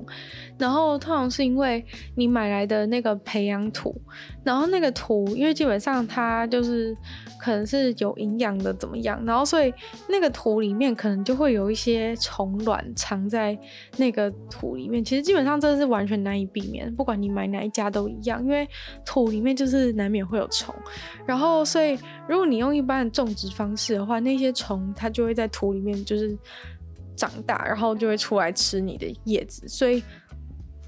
[0.59, 1.85] 然后通常是因为
[2.17, 3.95] 你买来的那个培养土，
[4.43, 6.97] 然后那个土，因为基本上它就是
[7.45, 9.23] 可能是有营养的，怎么样？
[9.27, 9.71] 然后所以
[10.09, 13.57] 那个土里面可能就会有一些虫卵藏在
[13.99, 15.05] 那个土里面。
[15.05, 18.67] 其实基本上这是完全难以避免，不管你买哪一家都一样，因为
[19.05, 20.75] 土里面就是难免会有虫。
[21.27, 26.35] 然后所以如果你用一般的种植方式的话，那些虫它就会在土里面就是
[27.15, 29.69] 长大，然后就会出来吃你的叶子。
[29.69, 30.03] 所以，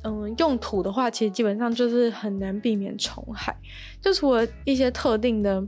[0.04, 3.54] 嗯，用土的话，其实基本上就是很难避免虫害。
[4.00, 5.62] 就除了一些特定的、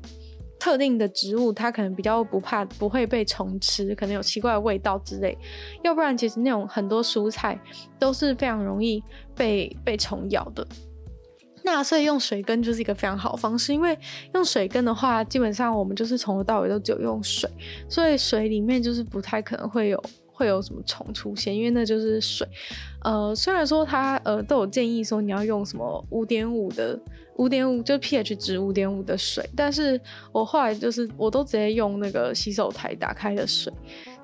[0.59, 5.37] 特定的植物，它可能比较不怕，不会被虫吃，可能有奇怪的味道之类。
[5.83, 7.59] 要不然，其实那种很多蔬菜
[7.99, 9.03] 都是非常容易
[9.35, 10.67] 被被虫咬的。
[11.65, 13.99] 那所以用水根就是一个非常好的方式，因为
[14.33, 17.51] 用水根的话，基本上我们就是从头到尾都只有用水，
[17.89, 20.03] 所以水里面就是不太可能会有
[20.39, 22.47] 会有什么虫出现，因为那就是水。
[23.03, 26.99] 呃，虽然说它呃都有建议说你要用什么五点五的。
[27.39, 30.01] 五点五就 pH 值五点五的水，但是
[30.33, 33.73] 我后来就是我都直接用那个洗手台打开的水，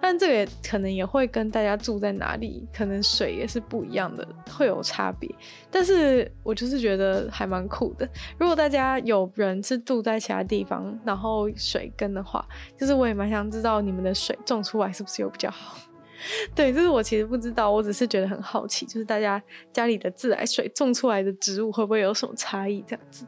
[0.00, 5.32] 但这个也可能也会跟大家住在哪里，可能水也是不一样的，会有差别。
[5.70, 8.08] 但是我就是觉得还蛮酷的。
[8.36, 12.44] 如果大家有人是住在其他地方，然后水根的话，
[12.76, 15.78] 就是我也蛮想知道你们的水种出来是不是有比较好。
[16.54, 23.26] 对，这是我其实不知道，我只是觉得很好奇，就是大家家里的自来水种出来的植物会不会有什么差异这样子？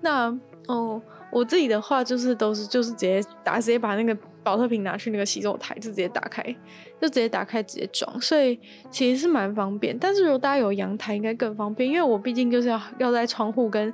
[0.00, 0.36] 那
[0.66, 6.42] 哦，我自己的话就是都是就是直接打，直接把那个保特瓶拿去那个洗手台，就直接打开，
[7.00, 8.58] 就直接打开直接装，所以
[8.90, 9.96] 其实是蛮方便。
[9.98, 13.92] 但是如果大家有阳台，应该更方便，因为我毕竟就是要要在窗户跟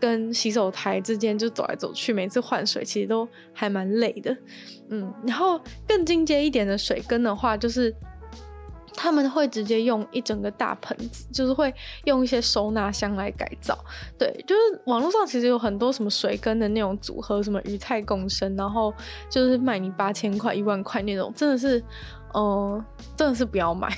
[0.00, 4.36] 跟洗手台之间就走来走去，每次换水其实都还蛮累的。
[4.88, 7.94] 嗯，然后更进阶一点的水根的话，就是
[8.94, 11.74] 他们会直接用一整个大盆子，就是会
[12.04, 13.76] 用一些收纳箱来改造。
[14.18, 18.94] 对，就是网络上其实有很多什么水根的那种组合，什么鱼菜共生，然后
[19.28, 21.82] 就是卖你八千块、一万块那种，真的是，
[22.34, 22.84] 嗯、
[23.16, 23.88] 真的是不要买。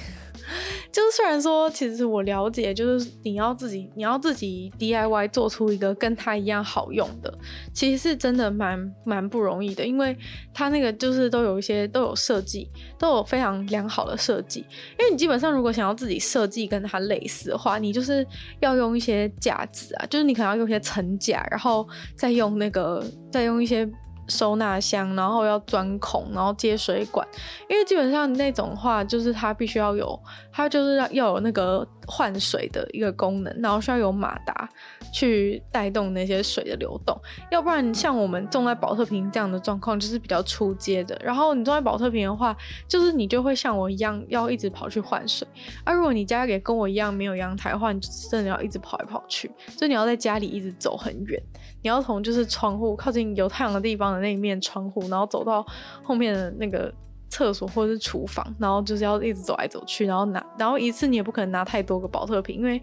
[0.91, 7.33] 就是虽然说，其实我了解，就是你要自己，你要自己 DIY 做出一个跟它一样好用的，
[7.73, 10.17] 其实是真的蛮蛮不容易的，因为
[10.53, 12.69] 它那个就是都有一些都有设计，
[12.99, 14.61] 都有非常良好的设计。
[14.99, 18.27] 因为你基本上如果想要自己设计跟它类似的话，你就是
[18.61, 21.87] 要用一些架子啊，就是你可能要用一些层架，然后
[22.17, 23.89] 再用那个再用一些。
[24.29, 27.27] 收纳箱，然后要钻孔，然后接水管，
[27.69, 30.19] 因为基本上那种话就是它必须要有，
[30.53, 34.69] 它就是要要有那个换水的一个功能，然后需要有马达
[35.13, 37.19] 去带动那些水的流动，
[37.51, 41.19] 要不然像我们种在宝特瓶这样的状况就是比较出街的。
[41.25, 42.57] 然后你种在宝特瓶的话，
[42.87, 45.47] 就是你就会像我一样要一直跑去换水。
[45.85, 51.43] 而、啊、如果你家里跟我一样没有阳台的话，你就真的要一直跑来跑去，就你要在家里一直走很远，
[51.83, 55.65] 你要从就是窗户靠近有太阳的地方的那一面窗户，然后走到
[56.03, 56.93] 后面的那个。
[57.31, 62.83] 厕所或者是厨房，然后就是要一直走来走去，然后拿，然后一次你也不可能拿太多个保特瓶，因为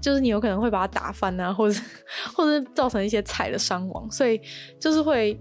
[0.00, 1.80] 就是你有可能会把它打翻啊，或者
[2.34, 4.40] 或者造成一些菜的伤亡，所以
[4.80, 5.40] 就是会。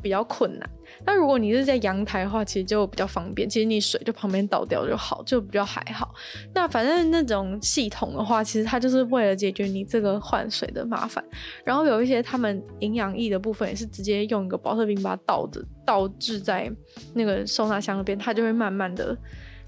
[0.00, 0.70] 比较困难。
[1.04, 3.48] 那如果你是在阳台的话，其实就比较方便。
[3.48, 6.14] 其实你水就旁边倒掉就好，就比较还好。
[6.54, 11.24] 那反正那种系统的话，其实它就是为了解决你这个换水的麻烦。
[11.64, 16.70] 然后有一些他们营养液的部分也是直接用一个保特瓶把它倒着倒置在
[17.14, 19.16] 那个收纳箱那边，它就会慢慢的。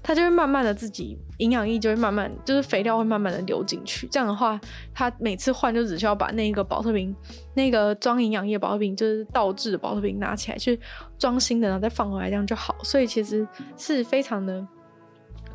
[0.03, 4.59] 它就会慢慢的自己营养液就会慢慢就是肥料会慢慢的流进去，这样的话，
[4.93, 7.15] 它每次换就只需要把那个保特瓶，
[7.53, 10.77] 那个装营养液保特瓶就是倒置的保特瓶拿起来去
[11.17, 12.75] 装新的，然后再放回来，这样就好。
[12.83, 13.47] 所以其实
[13.77, 14.67] 是非常的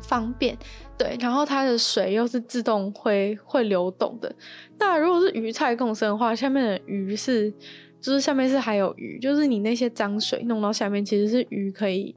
[0.01, 0.57] 方便，
[0.97, 1.15] 对。
[1.19, 4.33] 然后它的水又是自动会会流动的。
[4.79, 7.53] 那如果是鱼菜共生的话，下面的鱼是
[8.01, 12.15] 就是下面是还有鱼，就是你那些脏水弄到下面，其实是鱼可以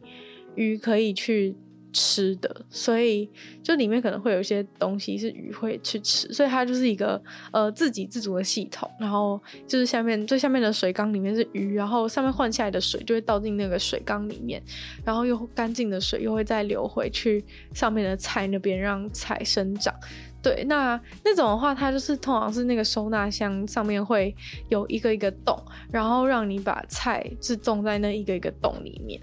[0.54, 1.54] 鱼可以去。
[1.92, 3.28] 吃的，所以
[3.62, 7.22] 就里面可能会有一些东西是鱼会去吃，所以它就是一个
[7.52, 8.90] 呃自给自足的系统。
[8.98, 14.62] 然后就是下面最下面的水缸里面是鱼，然后上面换下来的水就会倒进那个水缸里面，
[15.04, 19.94] 然后又干净的水又会再流回去上面的菜那边让菜生长。
[20.42, 24.34] 对，那那种的话，它就是通常是那个收纳箱上面会
[24.68, 25.56] 有一个一个洞，
[25.88, 29.20] 然后让你把菜是种在那一个一个洞里面。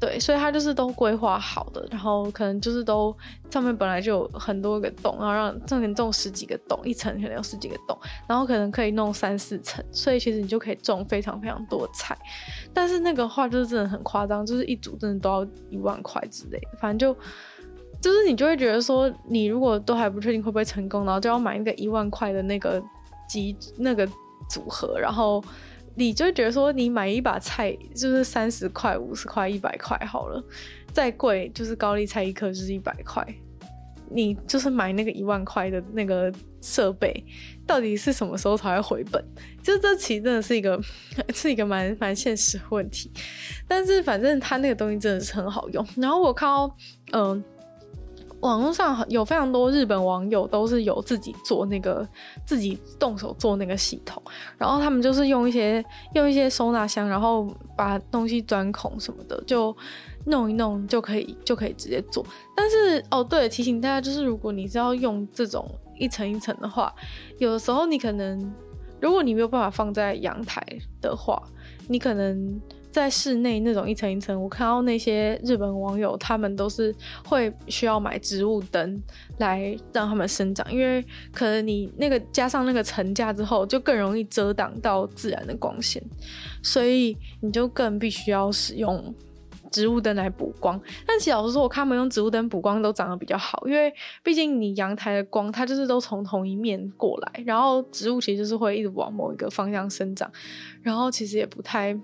[0.00, 3.16] 对，所以它就是都规划好的，然后可能就是都
[3.48, 12.14] 上面本来就有很多个洞，然后让这里种十几个洞，一层可能有十几个洞，然后可能可以弄三四层，所以其实你就可以种非常非常多菜。
[12.74, 17.18] 但是那个话就是真的很夸张，就是一组真的都要一万块之类的，反正就
[18.02, 22.82] 就是你就会觉得说，你如果都还不确定会不会成功，然后就要买那个一万块的那个
[23.26, 24.06] 机那个
[24.50, 25.42] 组合，然后。
[25.94, 30.42] 你就觉得说，你买一把菜就是三十块、五十块、一百块好了，
[30.92, 33.26] 再贵就是高丽菜一颗就是一百块。
[34.10, 37.24] 你就是买那个一万块的那个设备，
[37.66, 39.24] 到底是什么时候才会回本？
[39.62, 40.80] 就这其实真的是一个
[41.34, 43.10] 是一个蛮蛮现实问题。
[43.66, 45.84] 但是反正它那个东西真的是很好用。
[45.96, 46.76] 然后我看到，
[47.12, 47.42] 嗯、
[48.44, 52.06] 网络上有非常多日本网友都是有自己做那个
[52.44, 54.22] 自己动手做那个系统，
[54.58, 55.82] 然后他们就是用一些
[56.12, 59.74] 用一些收纳箱，然后把东西钻孔什么的，就
[60.26, 62.22] 弄一弄就可以就可以直接做。
[62.54, 65.66] 但是哦，对，提醒大家就是，如果你是要用这种
[65.98, 66.94] 一层一层的话，
[67.38, 68.52] 有的时候你可能
[69.00, 70.62] 如果你没有办法放在阳台
[71.00, 71.42] 的话，
[71.88, 72.60] 你可能。
[72.94, 79.02] 在室内那种一层一层，我看到那些日本网友，他们都是会需要买植物灯
[79.38, 86.00] 来让他们生长，因为可能你那个加上那个层架之后，就更容易遮挡到自然的光线，
[86.62, 89.12] 所以你就更必须要使用
[89.72, 90.80] 植物灯来补光。
[91.04, 93.92] 但其实老实说，我看他们用植物灯补光都长得比较好，因为
[94.22, 100.30] 毕竟你阳台的光它就是都从同一面过来，然后植物其实就是会一直往某一个方向生长，
[100.80, 101.98] 然后其实也不太。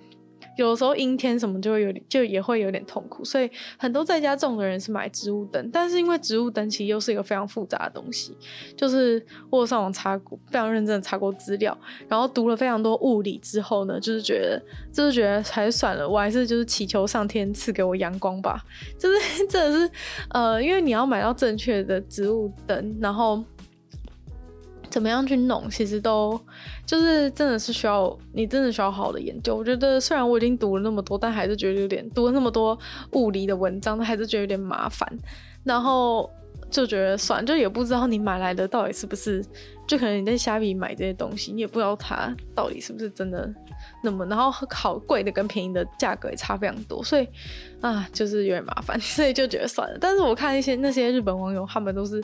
[0.56, 3.24] 有的时候阴天什么就会有点，就也会有点痛苦。
[3.24, 8.36] 所以很多在家种的人是买植物灯，但是因为植物灯其实又是一个非常复杂的东西，
[8.76, 11.76] 就是我上网查过，非常认真的查过资料，
[12.08, 18.62] 然后读了非常多物理之后呢，就是觉得就是觉得还是算了，我还是就是祈求上天赐给我阳光吧。
[18.98, 19.92] 就是真的是
[20.30, 23.42] 呃，因为你要买到正确的植物灯，然后。
[24.90, 26.38] 怎么样去弄，其实都
[26.84, 29.54] 就是真的是需要你真的需要好的研究。
[29.54, 32.78] 我觉得虽然我已经读了那么多，但还是觉得有点读了那么多
[33.12, 35.08] 物理的文章，还是觉得有点麻烦。
[35.62, 36.28] 然后
[36.70, 39.44] 就觉得算，就也不知道你买来的到底是不是，
[39.86, 43.52] 就可能你在虾米买这些东西，你也不知道它到底是不是真的。
[44.02, 47.28] 那么，然后好贵的跟便宜的价格也差非常多，所以
[47.80, 49.98] 啊，就是有点麻烦，所以就觉得算了。
[50.00, 52.22] 但是我看一些那些日本网友，他们都是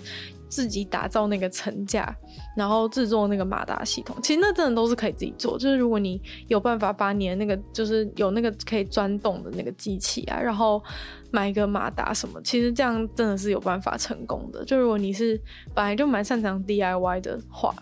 [0.48, 2.14] 自己打造那个层架，
[2.56, 4.16] 然后制作那个马达系统。
[4.22, 10.82] 其实那真的都是可以自己做，就是如果你有办法把你的那个，就是有那个可以钻洞的那个机器啊，然后
[11.30, 14.64] 买一个马达什么，其实这样真的是有办法成功的。
[14.64, 15.40] 就如果你是
[15.74, 17.74] 本来就蛮擅长 DIY 的话。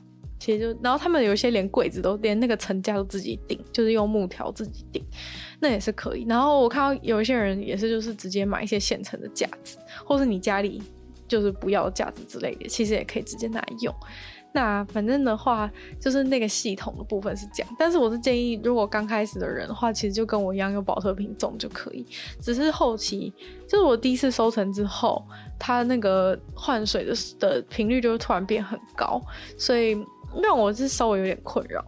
[0.45, 5.03] 其实就，然后他们有一些连柜子都连那个层架都自己顶，就是用木条自己顶，
[5.59, 6.27] 那也是可以。
[6.29, 10.83] 然后我看到有一些人也是，就是直接买一些现成的架子，或是你家里
[11.27, 13.95] 就是不要架子之类的，其实也可以直接拿来用。
[14.53, 17.77] 那反正的话，就是那个系统的部分是这样。
[17.79, 22.05] 但是我是建议，如果刚开始的人的话，其实就跟我一样用宝特瓶种就可以。
[22.39, 23.33] 只是后期，
[23.67, 25.25] 就是我第一次收成之后，
[25.59, 29.19] 它那个换水的的频率就会突然变很高，
[29.57, 29.97] 所以。
[30.43, 31.85] 让我是稍微有点困扰，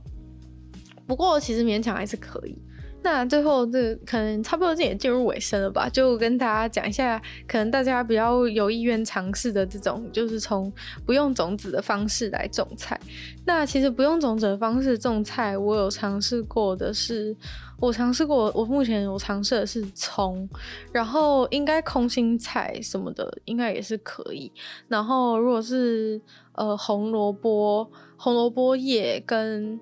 [1.07, 2.57] 不过其实勉强还是可以。
[3.03, 10.73] 那最后这可能差不多这也进入尾声了吧，就跟大家讲一下，可能大家比较有意愿尝试的这种，就是从
[11.05, 12.99] 不用种子的方式来种菜。
[13.45, 17.37] 那其实不用种子的方式种菜，我有尝试过的是，
[17.79, 20.49] 我尝试过，我目前我尝试的是葱，
[20.91, 24.51] 然后应该空心菜什么的应该也是可以。
[24.89, 26.21] 然后如果是
[26.55, 27.89] 呃红萝卜。
[28.17, 29.79] 红萝卜叶跟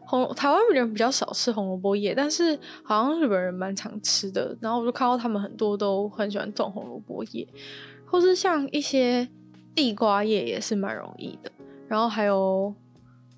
[0.00, 4.56] 红台湾人比较少吃红萝卜叶，但是好像日本人蛮常吃的。
[4.60, 7.46] 然后我就看到他们很多都很喜欢种红萝卜叶，
[8.04, 9.28] 或是像一些
[9.74, 11.50] 地瓜叶也是蛮容易的。
[11.88, 12.74] 然后还有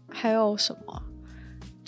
[0.09, 1.03] 还有什么？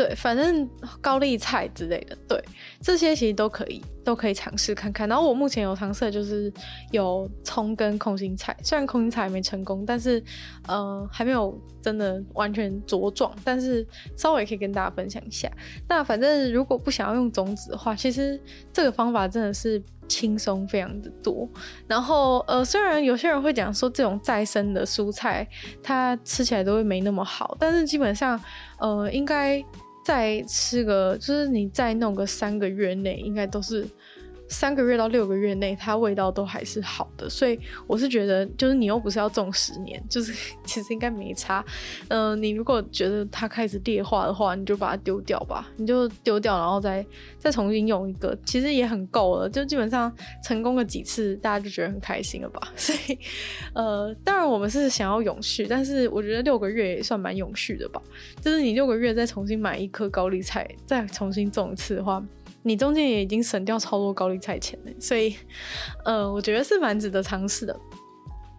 [0.01, 0.67] 对，反正
[0.99, 2.43] 高丽菜之类的，对，
[2.81, 5.07] 这些其实都可以，都可以尝试看看。
[5.07, 6.51] 然后我目前有尝试的就是
[6.91, 10.23] 有葱跟空心菜，虽然空心菜还没成功，但是
[10.67, 13.87] 呃还没有真的完全茁壮，但是
[14.17, 15.51] 稍微可以跟大家分享一下。
[15.87, 18.41] 那反正如果不想要用种子的话，其实
[18.73, 21.47] 这个方法真的是轻松非常的多。
[21.87, 25.47] 然后呃虽然有些人会讲说这种再生的蔬菜
[25.83, 28.43] 它吃起来都会没那么好，但是基本上
[28.79, 29.63] 呃应该。
[30.05, 33.87] 再吃个，就是你再弄个三个月内，应该都是。
[34.51, 40.35] 三个月到六个月内，它味道都还是好的，所以我是觉得，就是你又不是要种十年，就是
[40.67, 41.65] 其实应该没差。
[42.09, 47.07] 嗯、你如果觉得它开始劣化的话，你就把它丢掉吧，你就丢掉，然后再
[47.39, 49.49] 再重新用一个，其实也很够了。
[49.49, 50.13] 就基本上
[50.45, 52.61] 成功了几次，大家就觉得很开心了吧。
[52.75, 53.17] 所以，
[53.73, 58.03] 呃，当然我们是想要永续，但是我觉得六个月也算蛮永续的吧。
[58.41, 62.21] 就是你六个月再重新买一颗高丽菜，再重新种一次的话。
[62.63, 65.35] 你中间也已经省掉超多高利菜钱了，所以，
[66.05, 67.79] 呃，我觉得是蛮值得尝试的。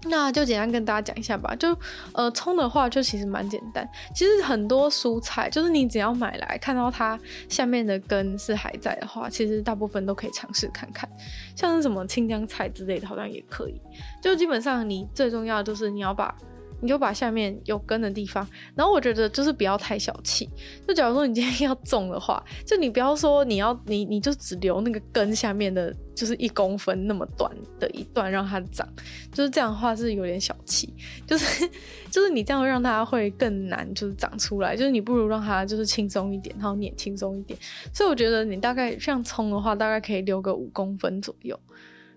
[0.06, 1.56] 那就简单跟大家讲一下吧。
[1.56, 1.78] 就，
[2.14, 3.88] 呃，葱的话就其实蛮简单。
[4.16, 11.08] 其实很多蔬菜，就是你只要买来看到它下面的根是还在的话，其实大部分都可以尝试看看。
[11.56, 13.80] 像是什么青江菜之类的，好像也可以。
[14.20, 16.36] 就基本上你最重要的就是你要把。
[16.82, 20.50] 你就把下面有根的地方，然后我觉得就是不要太小气。
[20.88, 28.88] 就假如说你今天要种的话，就你不要说你要你你就只留那个根下面的，就是一公分那么短的一段让它长，
[29.32, 30.94] 就是这样的话是有点小气。
[31.28, 31.70] 就是
[32.10, 34.76] 就是你这样让它会更难，就是长出来。
[34.76, 37.58] 就是你不如让它就是轻松一点，然后你也轻松一点。
[37.94, 41.58] 所以我觉得你大概像葱的话，大概可以留个五公分左右，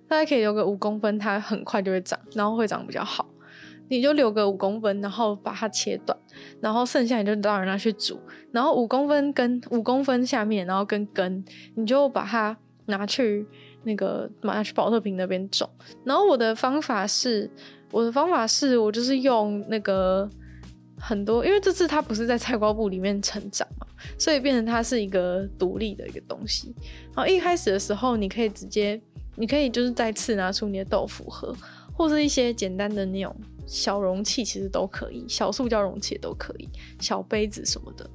[0.09, 3.29] 大概可以留个五公分，它很快就会长，然后会长比较好。
[3.89, 6.19] 你就留个五公分，然后把它切断，
[6.61, 8.19] 然后剩下你就当然拿去煮。
[8.51, 12.57] 然后五公分跟五公分下面，然后跟根，你就把它
[12.87, 13.47] 拿去
[13.83, 15.69] 那个拿去保特瓶那边种。
[16.05, 17.51] 然后我的方法是，
[17.91, 20.29] 我的方法是我就是用那个
[20.99, 23.87] 很多，因为这次它不是在菜瓜布里面成长嘛，
[24.19, 26.75] 所以变成它是一个独立的一个东西。
[27.15, 29.01] 然后一开始的时候，你可以直接，
[29.37, 31.55] 你可以就是再次拿出你的豆腐盒，
[31.93, 33.35] 或是一些简单的那种。
[33.67, 36.69] 小容器其实都可以，小塑胶容器也都可以，
[37.01, 38.09] 小杯子什么的，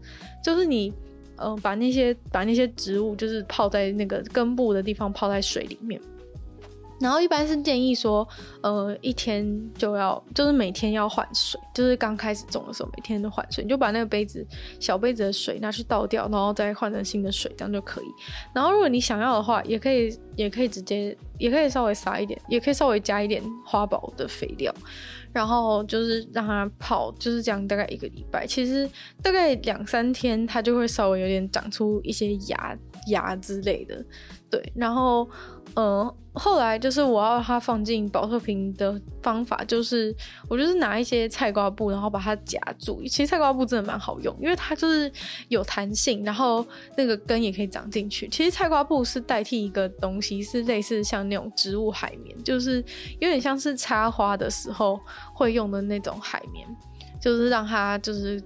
[0.43, 0.93] 就是你
[1.37, 5.99] 嗯、呃，把那些把那些植物就是泡在那个根部的地方泡在水里面。
[6.99, 8.27] 然后一般是建议说，
[8.61, 9.45] 呃，一天
[9.77, 14.45] 就要，就是每天要换水，就是刚开始种的时候每天都换水，你就把那个杯子
[14.79, 18.05] 小杯子的水拿去倒掉，然后再换成新的水，这样就可以。
[18.53, 24.73] 然后如果你想要的话，也可以，也可以直接，也可以稍微撒一点，也可以稍微加一点花宝的肥料，
[25.31, 28.89] 然后就是让它泡，就是这样大概一个礼拜，其实
[29.23, 32.77] 大概两三天它就会稍微有点长出一些芽
[33.07, 34.03] 芽之类的，
[34.49, 35.29] 对，然后。
[35.75, 40.13] 嗯，后来就是我要它放进保特瓶的方法，就是
[40.49, 43.03] 我就是拿一些菜瓜布，然后把它夹住。
[43.03, 45.09] 其实菜瓜布真的蛮好用，因为它就是
[45.47, 46.65] 有弹性，然后
[46.97, 48.27] 那个根也可以长进去。
[48.29, 52.83] 其实菜瓜布是代替一个东西，是类似像那种植物海绵，就是
[53.19, 54.99] 有点像是插花的时候
[55.35, 56.67] 会用的那种海绵，
[57.21, 58.43] 就是让它就是。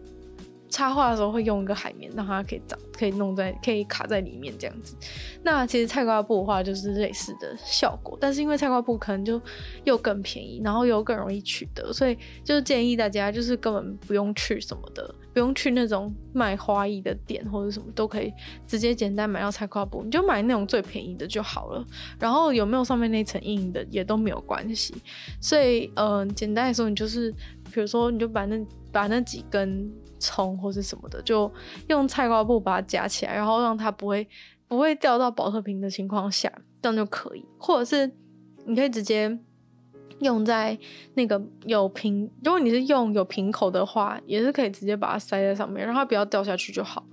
[0.73, 4.95] 插画的时候会用一个海绵，让它可以长，可以弄在，可以卡在里面这样子。
[5.43, 9.39] 那其实菜瓜布的话就是类似的效果，但是因为菜瓜布可能就
[9.83, 18.33] 又更便宜，然后又更容易取得，所以就是建议大家就是根本不用去什么的，不用去那种卖花艺的店或者什么，都可以
[18.65, 21.85] 直接简单买到菜瓜布，你就买那种最便宜的就好了。
[22.19, 24.95] 然后有没有上面那层硬的也都没有关系。
[25.39, 27.31] 所以嗯、简单来说，你就是
[27.71, 28.59] 比如说你就把那
[28.91, 29.93] 把那几根。
[30.23, 31.51] 葱或是什么的，就
[31.87, 34.25] 用菜瓜布把它夹起来，然后让它不会
[34.69, 36.49] 不会掉到保特瓶的情况下，
[36.81, 37.45] 这样就可以。
[37.57, 38.09] 或者是
[38.65, 39.37] 你可以直接
[40.19, 40.77] 用在
[41.15, 47.05] 那个有瓶，如果你是用有瓶口的话，也是可以直接把它塞在上面，让它不要掉下去就好。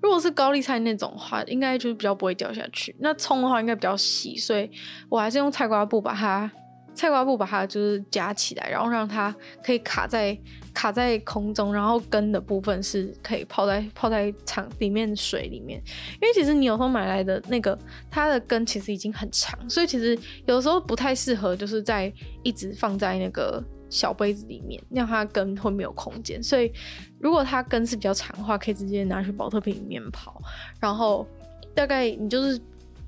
[0.00, 2.94] 如果是高丽菜那种的话，应该就是比较不会掉下去。
[3.00, 4.70] 那葱的话应该比较细，所以
[5.08, 6.50] 我还是用菜瓜布把它。
[6.94, 9.34] 菜瓜布把它就是夹起来，然后让它
[9.64, 10.38] 可以卡在
[10.72, 15.82] 卡在空中，然后根的部分是可以泡在泡在场里面水里面。
[16.22, 17.78] 因为其实你有时候买来的那个
[18.10, 26.42] 它的根其实已经很长，所以其实有时候不太适合就是在一直放在那个小杯子里面，让它根会没有空间。
[26.42, 26.72] 所以
[27.18, 30.40] 如果它根是比较长的话，可以直接拿去宝特瓶里面泡，
[30.80, 31.26] 然后
[31.74, 32.60] 大概你就是。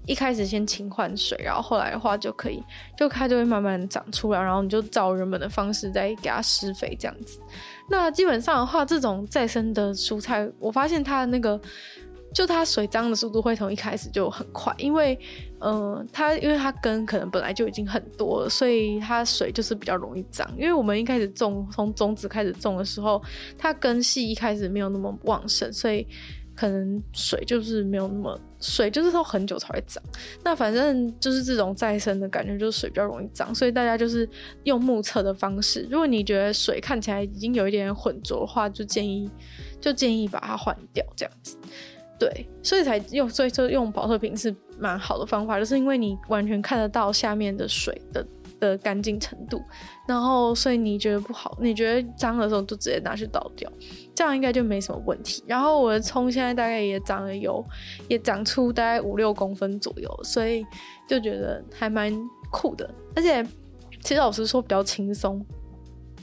[0.06, 2.62] 一开始先勤换水，然后后来的话就可以，
[2.96, 7.40] 就它就会慢慢长出来，然后你就照原本的方式再给它施肥这样子。
[7.90, 11.60] 那基本上的话，这种再生的蔬菜，我发现它的那个，
[12.32, 15.18] 就它水脏的速度会从一开始就很快，因为，
[15.58, 20.48] 嗯、呃，它因为它根可能本来就已经很多了，所以它水就是比较容易脏。
[20.56, 23.20] 因为我们一开始种，从种子开始种的时候，
[23.58, 26.06] 它根系一开始没有那么旺盛，所以。
[26.58, 30.02] 可能水就是没有那么水，就是说很久才会涨。
[30.42, 34.28] 那反正就是这种再生的感觉，就是水比较容易涨，所以大家就是
[34.64, 35.86] 用目测的方式。
[35.90, 39.30] 如果你觉得水看起来已经有一点浑浊的话，就建议
[39.80, 41.56] 就建议把它换掉，这样子。
[42.18, 48.26] 对，所以才用，所以就用保特瓶是蛮好的方法，就是因为你完全看得到下面的水的。
[48.70, 49.62] 的干净程度，
[50.06, 53.70] 然后所以你觉得不好，你觉得脏的时候就直接拿去倒掉，
[54.14, 55.42] 这样应该就没什么问题。
[55.46, 57.64] 然后我的葱现在大概也长了有，
[58.08, 60.64] 也长出大概五六公分左右，所以
[61.08, 62.12] 就觉得还蛮
[62.50, 62.88] 酷的。
[63.14, 63.44] 而且
[64.02, 65.44] 其实老实说比较轻松，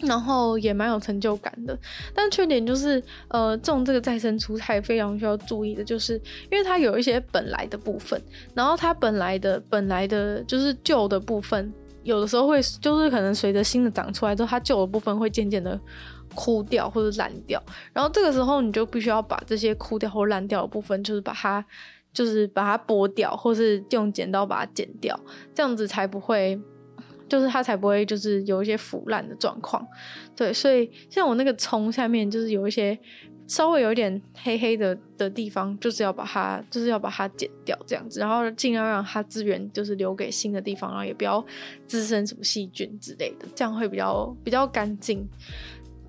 [0.02, 1.78] 然后也蛮有成就感的。
[2.14, 6.14] 但缺点就是，呃，种这个再生蔬菜非常需要注意的，就是
[6.52, 8.22] 因为它有一些本来的部分，
[8.54, 11.74] 然后它本来的本来的就是旧的部分。
[12.04, 15.80] 有的时候会，就是可能随着新的长出来之后，它旧的部分会渐渐的
[16.36, 17.62] 枯掉或者烂掉，
[17.94, 21.66] 然后这个时候你就必须要把这些枯掉或烂掉的部分，就是把它，
[22.14, 25.20] 就是把它剥掉，或是用剪刀把它剪掉，
[25.56, 26.60] 这样子才不会，
[27.28, 29.86] 就是它才不会就是有一些腐烂的状况。
[30.36, 33.00] 对，所以像我那个葱下面就是有一些。
[33.54, 41.46] 稍微有一点黑黑的的地方，就是要把它，就是要把它剪掉，这样子，然后尽量让它资源就是留给新的地方，然后也不要
[41.86, 45.24] 滋生什么细菌之类的，这样会比较比较干净。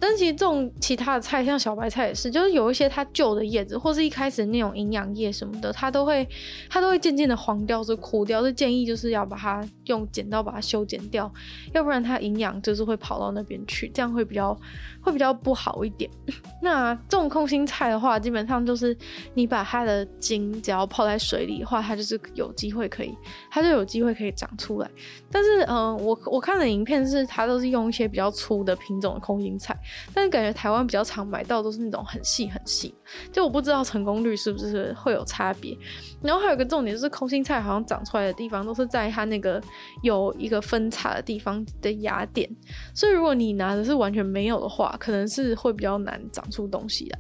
[0.06, 6.28] 但其实这种其他的菜，像小白菜也是，就是有一些它旧的叶子，或是一开始那种营养叶什么的，它都会
[6.68, 8.42] 它都会渐渐的黄掉，是枯掉。
[8.42, 11.32] 就建议就是要把它用剪刀把它修剪掉，
[11.72, 14.54] 要不然它营养就是会跑到那边去，这样会比较
[15.00, 16.10] 会比较不好一点。
[16.60, 18.94] 那这种空心菜的话，基本上就是
[19.32, 23.16] 你把它的茎只要泡在水里的话，它就是有机会可以，
[23.50, 24.90] 它就有机会可以长出来。
[25.30, 29.74] 但是嗯、我我看的影片是它都是用一些比较粗的品种的空心菜。
[30.12, 32.94] 但是感觉台湾比较常买到都是那种很细很细，
[33.32, 35.76] 就我不知道成功率是不是会有差别。
[36.22, 39.62] 然后还有一个重点就是空心菜好像长出来的地方都是在它那个
[40.02, 42.48] 有一个分叉的地方的芽点，
[42.94, 47.18] 所以如果你拿的是完全没有的话，可能是会比较难长出东西来。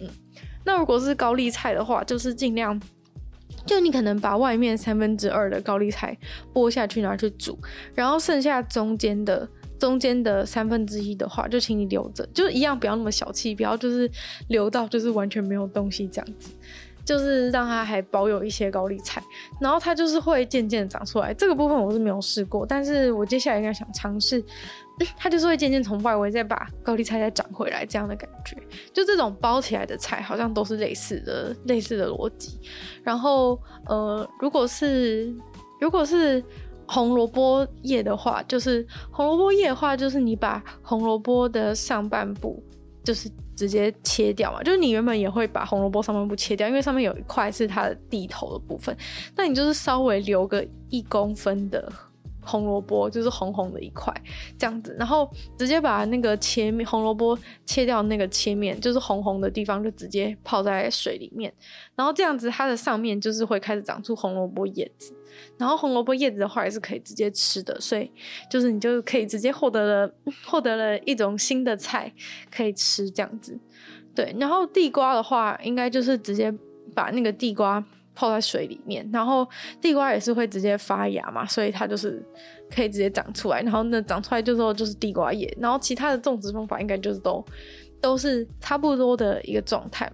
[0.00, 0.08] 嗯，
[0.64, 2.80] 那如果是高丽菜的话，就是尽量。
[3.64, 6.18] 就你可能把外面三分之二的高丽菜
[6.52, 7.56] 剥下去拿去煮，
[7.94, 9.48] 然后剩下中间的
[9.82, 14.08] 中间的三分之一的话，就请你留着，就是一样不要那么小气，不要就是
[14.46, 16.52] 留到就是完全没有东西这样子，
[17.04, 19.20] 就是让它还保有一些高丽菜，
[19.60, 21.34] 然后它就是会渐渐长出来。
[21.34, 24.44] 这个部分我是没有试过，但是我接下来应该想尝试。
[25.16, 28.56] 它就是会渐渐从外围再把高丽菜再长回来，这样的感觉。
[28.92, 32.60] 就这种包起来的菜，好像都是类似的、类似的逻辑。
[33.02, 35.34] 然后，呃，如果是
[35.80, 36.44] 如果是
[36.86, 42.62] 红萝卜叶的话，就是红萝卜叶的话，就是你把红萝卜的上半部
[43.04, 44.62] 就是直接切掉嘛。
[44.62, 48.96] 就是你原本也会把红萝卜上半部切掉，因为上面有一块是它的地头的部分。
[49.36, 51.92] 那你就是稍微留个一公分的。
[52.44, 54.12] 红萝卜就是红红的一块
[54.58, 61.52] 这样子，然后直接把那个切面红萝卜切掉，那个切面就是红红的地方就直接泡在水里面，
[61.94, 65.14] 然后这样子它的上面就是会开始长出红萝卜叶子，
[65.56, 68.10] 然后红萝卜叶子的话也是可以直接吃的，所以
[68.50, 70.14] 就是你就可以直接获得了
[70.44, 72.12] 获得了一种新的菜
[72.50, 73.58] 可以吃这样子，
[74.14, 76.52] 对，然后地瓜的话应该就是直接
[76.94, 77.84] 把那个地瓜。
[78.14, 79.48] 泡在水里面，然后
[79.80, 82.22] 地瓜也是会直接发芽嘛，所以它就是
[82.70, 83.62] 可以直接长出来。
[83.62, 87.44] 然后那长出来就说就是地瓜叶，然后其他的种植方法应该就是都
[88.00, 90.10] 都是差不多的一个状态。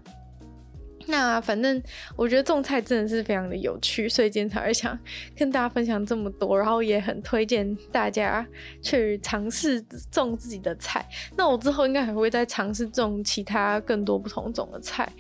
[1.11, 1.83] 那反正
[2.17, 4.99] 我觉得种菜真的是非常的有趣，所以今天才会想
[5.35, 8.47] 跟大家分享这么多，然后也很推荐大家
[8.83, 11.09] 去尝试种自己的菜。
[11.35, 15.11] 那我之后应该还会再尝试种其他更多不同种的菜。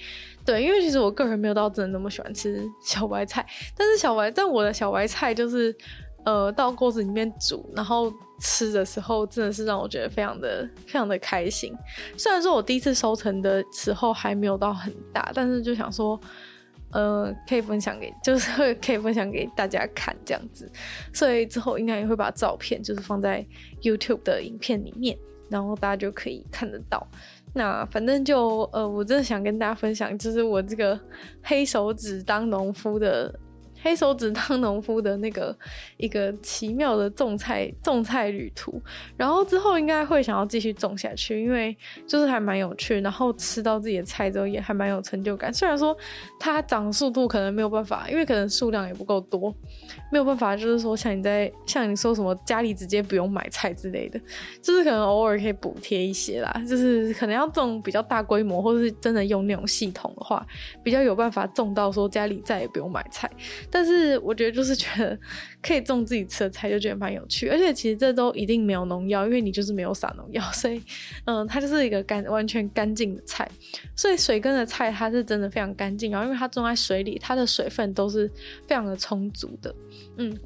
[0.48, 3.46] 对，因为其实我个人没有到真的那么喜欢吃小白菜，
[3.76, 5.76] 但是小白，但我的小白菜就是，
[6.24, 11.74] 呃，到锅子里面煮，然后吃的时候，真的是让我觉得非常的非常的开心。
[12.16, 16.18] 虽然说我第一次收成的时候还没有到很大，但是就想说，
[16.92, 20.66] 呃，可以分享给，就是会 可以分享给大家看这样子，
[21.12, 23.46] 所以之后应该也会把照片就是放在
[23.82, 25.14] YouTube 的影片里面，
[25.50, 27.06] 然后大家就可以看得到。
[27.54, 30.98] 那反正就呃，我真的想跟大家分享，就是我这个
[31.42, 33.34] 黑手指当农夫的。
[33.82, 35.56] 黑手指当农夫的那个
[35.96, 38.80] 一个奇妙的种菜种菜旅途，
[39.16, 41.76] 然后之后应该会想要继续种下去，因为
[42.06, 45.52] 就是还蛮有趣，然后吃到自己的菜之后也还蛮有成就感。
[45.52, 45.96] 虽然说
[46.38, 49.54] 它长速度可能没有办法，因为可能数量也不够多，
[50.10, 54.20] 没有办法，就是说像你在像你说什么家里直接不用买菜之类的，
[54.60, 60.46] 就是可能偶尔可以补贴一些啦，就是可能要种比较大规模，或是真的用那种系统的话，
[60.82, 63.30] 比较有办法种到说家里再也不用买菜。
[63.70, 65.18] 但是我觉得就是觉得
[65.62, 67.48] 可以种自己吃的菜，就觉得蛮有趣。
[67.48, 70.82] 而且其实这都一定没有农药，因为你就是没有撒农药， 所以
[71.26, 73.48] 嗯，它就是一个干完全干净的菜。
[73.94, 78.30] 所以水根的菜它是真的非常干净，然后因为它种在水里，它的水分都是
[78.66, 79.74] 非常的充足的，
[80.16, 80.38] 嗯。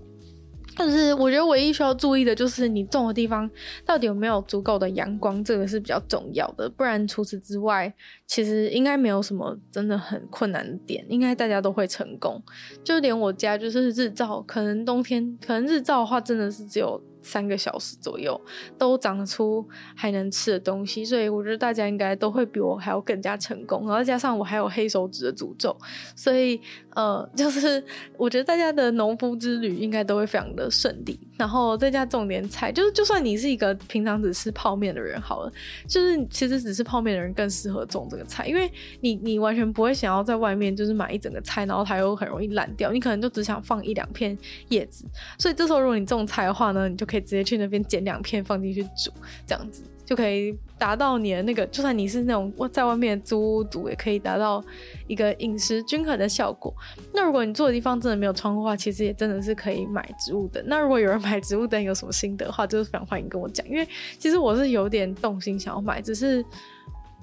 [0.77, 3.49] 但是我觉得唯一需要注意的就是你种的地方
[3.85, 6.69] 到底有没有足够的阳光，这个是比较重要的。
[6.69, 7.93] 不然除此之外，
[8.27, 12.43] 其实应该没有什么真的很困难的点，应该大家都会成功。
[12.83, 17.03] 就连我家就是日照，可能冬天可能日照的话真的是只有。
[17.23, 18.39] 三个小时左右
[18.77, 23.87] 都长出还能吃的东西，所以我觉得大家应该都会比我还要更加成功。
[23.87, 25.77] 然后加上我还有黑手指的诅咒，
[26.15, 26.61] 所以
[26.95, 27.83] 呃，就是
[28.17, 31.19] 我觉得大家的农夫之旅应该都会非常的顺利。
[31.43, 35.53] 然后在家种点菜，就是就算你是一个平常只吃泡面的人好了，
[35.89, 38.71] 就是其实只吃泡面的人更适合种这个菜，因为
[39.01, 44.39] 你你完全不会想要在外面就是买一整个菜，然后它又很容易烂掉，你可能就只想放一两片
[44.69, 45.05] 叶子。
[45.37, 49.11] 所以这时候如果你种菜的话呢，你就可以直接去那边剪两片放进去煮，
[49.45, 49.83] 这样子
[50.13, 54.63] 就可以达到你的那个，就算你是那种在外面租屋煮，也可以达到
[55.07, 56.71] 一个饮食均衡的效果。
[57.15, 60.63] 那如果你住的地方真的没有窗户的话，其实也真的是可以买植物灯。
[60.67, 63.89] 那如果有人买植物灯有什么心得的话，就是非常欢迎跟我讲，因为
[64.19, 66.45] 其实我是有点动心想要买，只是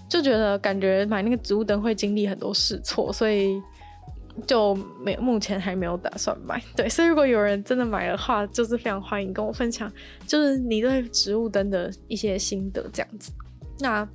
[0.08, 3.62] 就觉得感觉买那个植物灯会经历很多试错，所以。
[4.48, 9.92] 就没目前还没有打算买，对，所以如果有人真的买的话，就是非常欢迎跟我分享，
[10.28, 13.32] 就是你对植物灯的一些心得这样子。
[13.80, 14.08] 那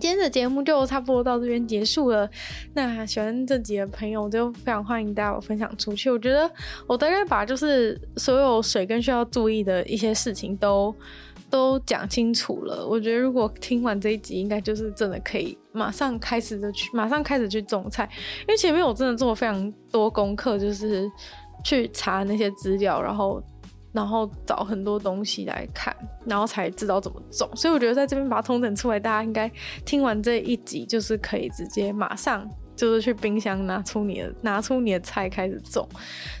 [0.00, 2.28] 今天的节目就差不多到这边结束了。
[2.74, 6.10] 那喜欢这集的朋友就非常欢迎大家我分享出去。
[6.10, 6.50] 我觉得
[6.86, 10.94] 我大概把就是所有水耕需要注意的一些事情都。
[11.50, 18.08] 都讲清楚了，我觉得如果听完这一集，应该就是真的可以马上开始的去，马上开始去种菜。
[18.42, 21.10] 因为前面我真的做了非常多功课，就是
[21.64, 23.42] 去查那些资料，然后
[23.92, 25.94] 然后找很多东西来看，
[26.26, 27.48] 然后才知道怎么种。
[27.56, 29.50] 所以我觉得在这边把它通整出来，大家应该
[29.84, 35.86] 听完这一集，就是可以直接马上就是去冰箱拿出你的拿出你的菜开始种。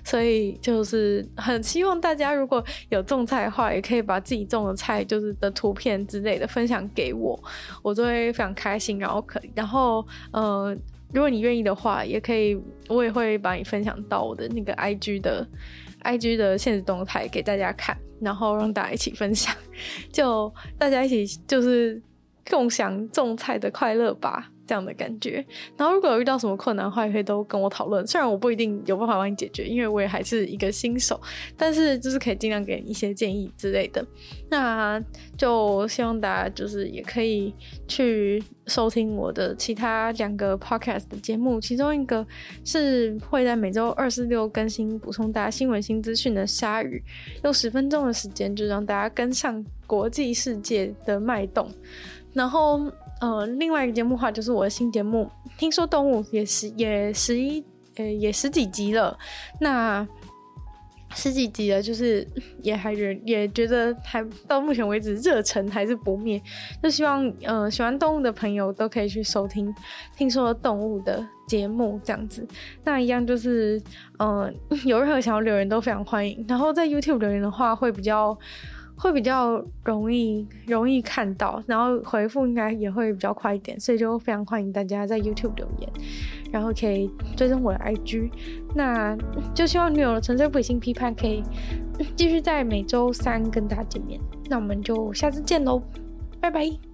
[0.04, 7.38] 所以就是很希望大家如果有种菜的话，也可以把自己种的菜就是的图片之类的分享给我，
[7.82, 8.98] 我都会非常开心。
[8.98, 10.74] 然后可，然后呃，
[11.12, 12.58] 如果你愿意的话，也可以，
[12.88, 15.46] 我也会把你分享到我的那个 IG 的。
[16.04, 19.52] IG 的现实动态给大家看，然后让大家一起分享，
[20.12, 22.00] 就大家一起就是
[22.48, 24.48] 共享种菜的快乐吧。
[24.68, 25.42] 这样的感觉，
[25.78, 28.06] 然后如果有遇到什么困难的话，也可以都跟我讨论。
[28.06, 31.18] 虽然我不一定有办法帮你解决，因为我也还是一个新手，
[31.56, 34.04] 但是就是可以尽量给你一些建议之类的。
[34.50, 35.02] 那
[35.38, 37.54] 就希望大家就是也可以
[37.86, 42.26] 去收听我的其他两个 podcast 的节目，其中一个
[42.62, 47.02] 是会在每周二、四、六更新，补充大家新闻新资讯的鲨鱼，
[47.42, 51.70] 用十分钟的时间就让大家跟上国际世界的脉动，
[52.34, 52.92] 然后。
[53.20, 57.64] 呃，另外一个节目的话，就是我的新节目，听说动物也十也十一，
[57.96, 59.18] 呃，也十几集了。
[59.60, 60.06] 那
[61.14, 62.24] 十几集了，就是
[62.62, 66.40] 也还是也觉得还到目前为止热忱还是不灭。
[66.82, 69.74] 就希望呃喜欢动物的朋友都可以去收听
[70.16, 72.46] 听说动物的节目这样子。
[72.84, 73.82] 那一样就是
[74.18, 74.48] 呃
[74.84, 76.44] 有任何想要留言都非常欢迎。
[76.46, 78.38] 然后在 YouTube 留言的话会比较。
[78.98, 85.88] 会比较容易容易看到，然后回复应该也会比较快一点，所以就非常欢迎大家在 YouTube 留言，
[86.50, 88.30] 然后可以追踪我的 IG，
[88.74, 89.16] 那
[89.54, 91.42] 就希望女友的纯粹不理性批判可以
[92.16, 94.20] 继续在每周三跟大家见面，
[94.50, 95.80] 那我们就下次见喽，
[96.40, 96.87] 拜拜。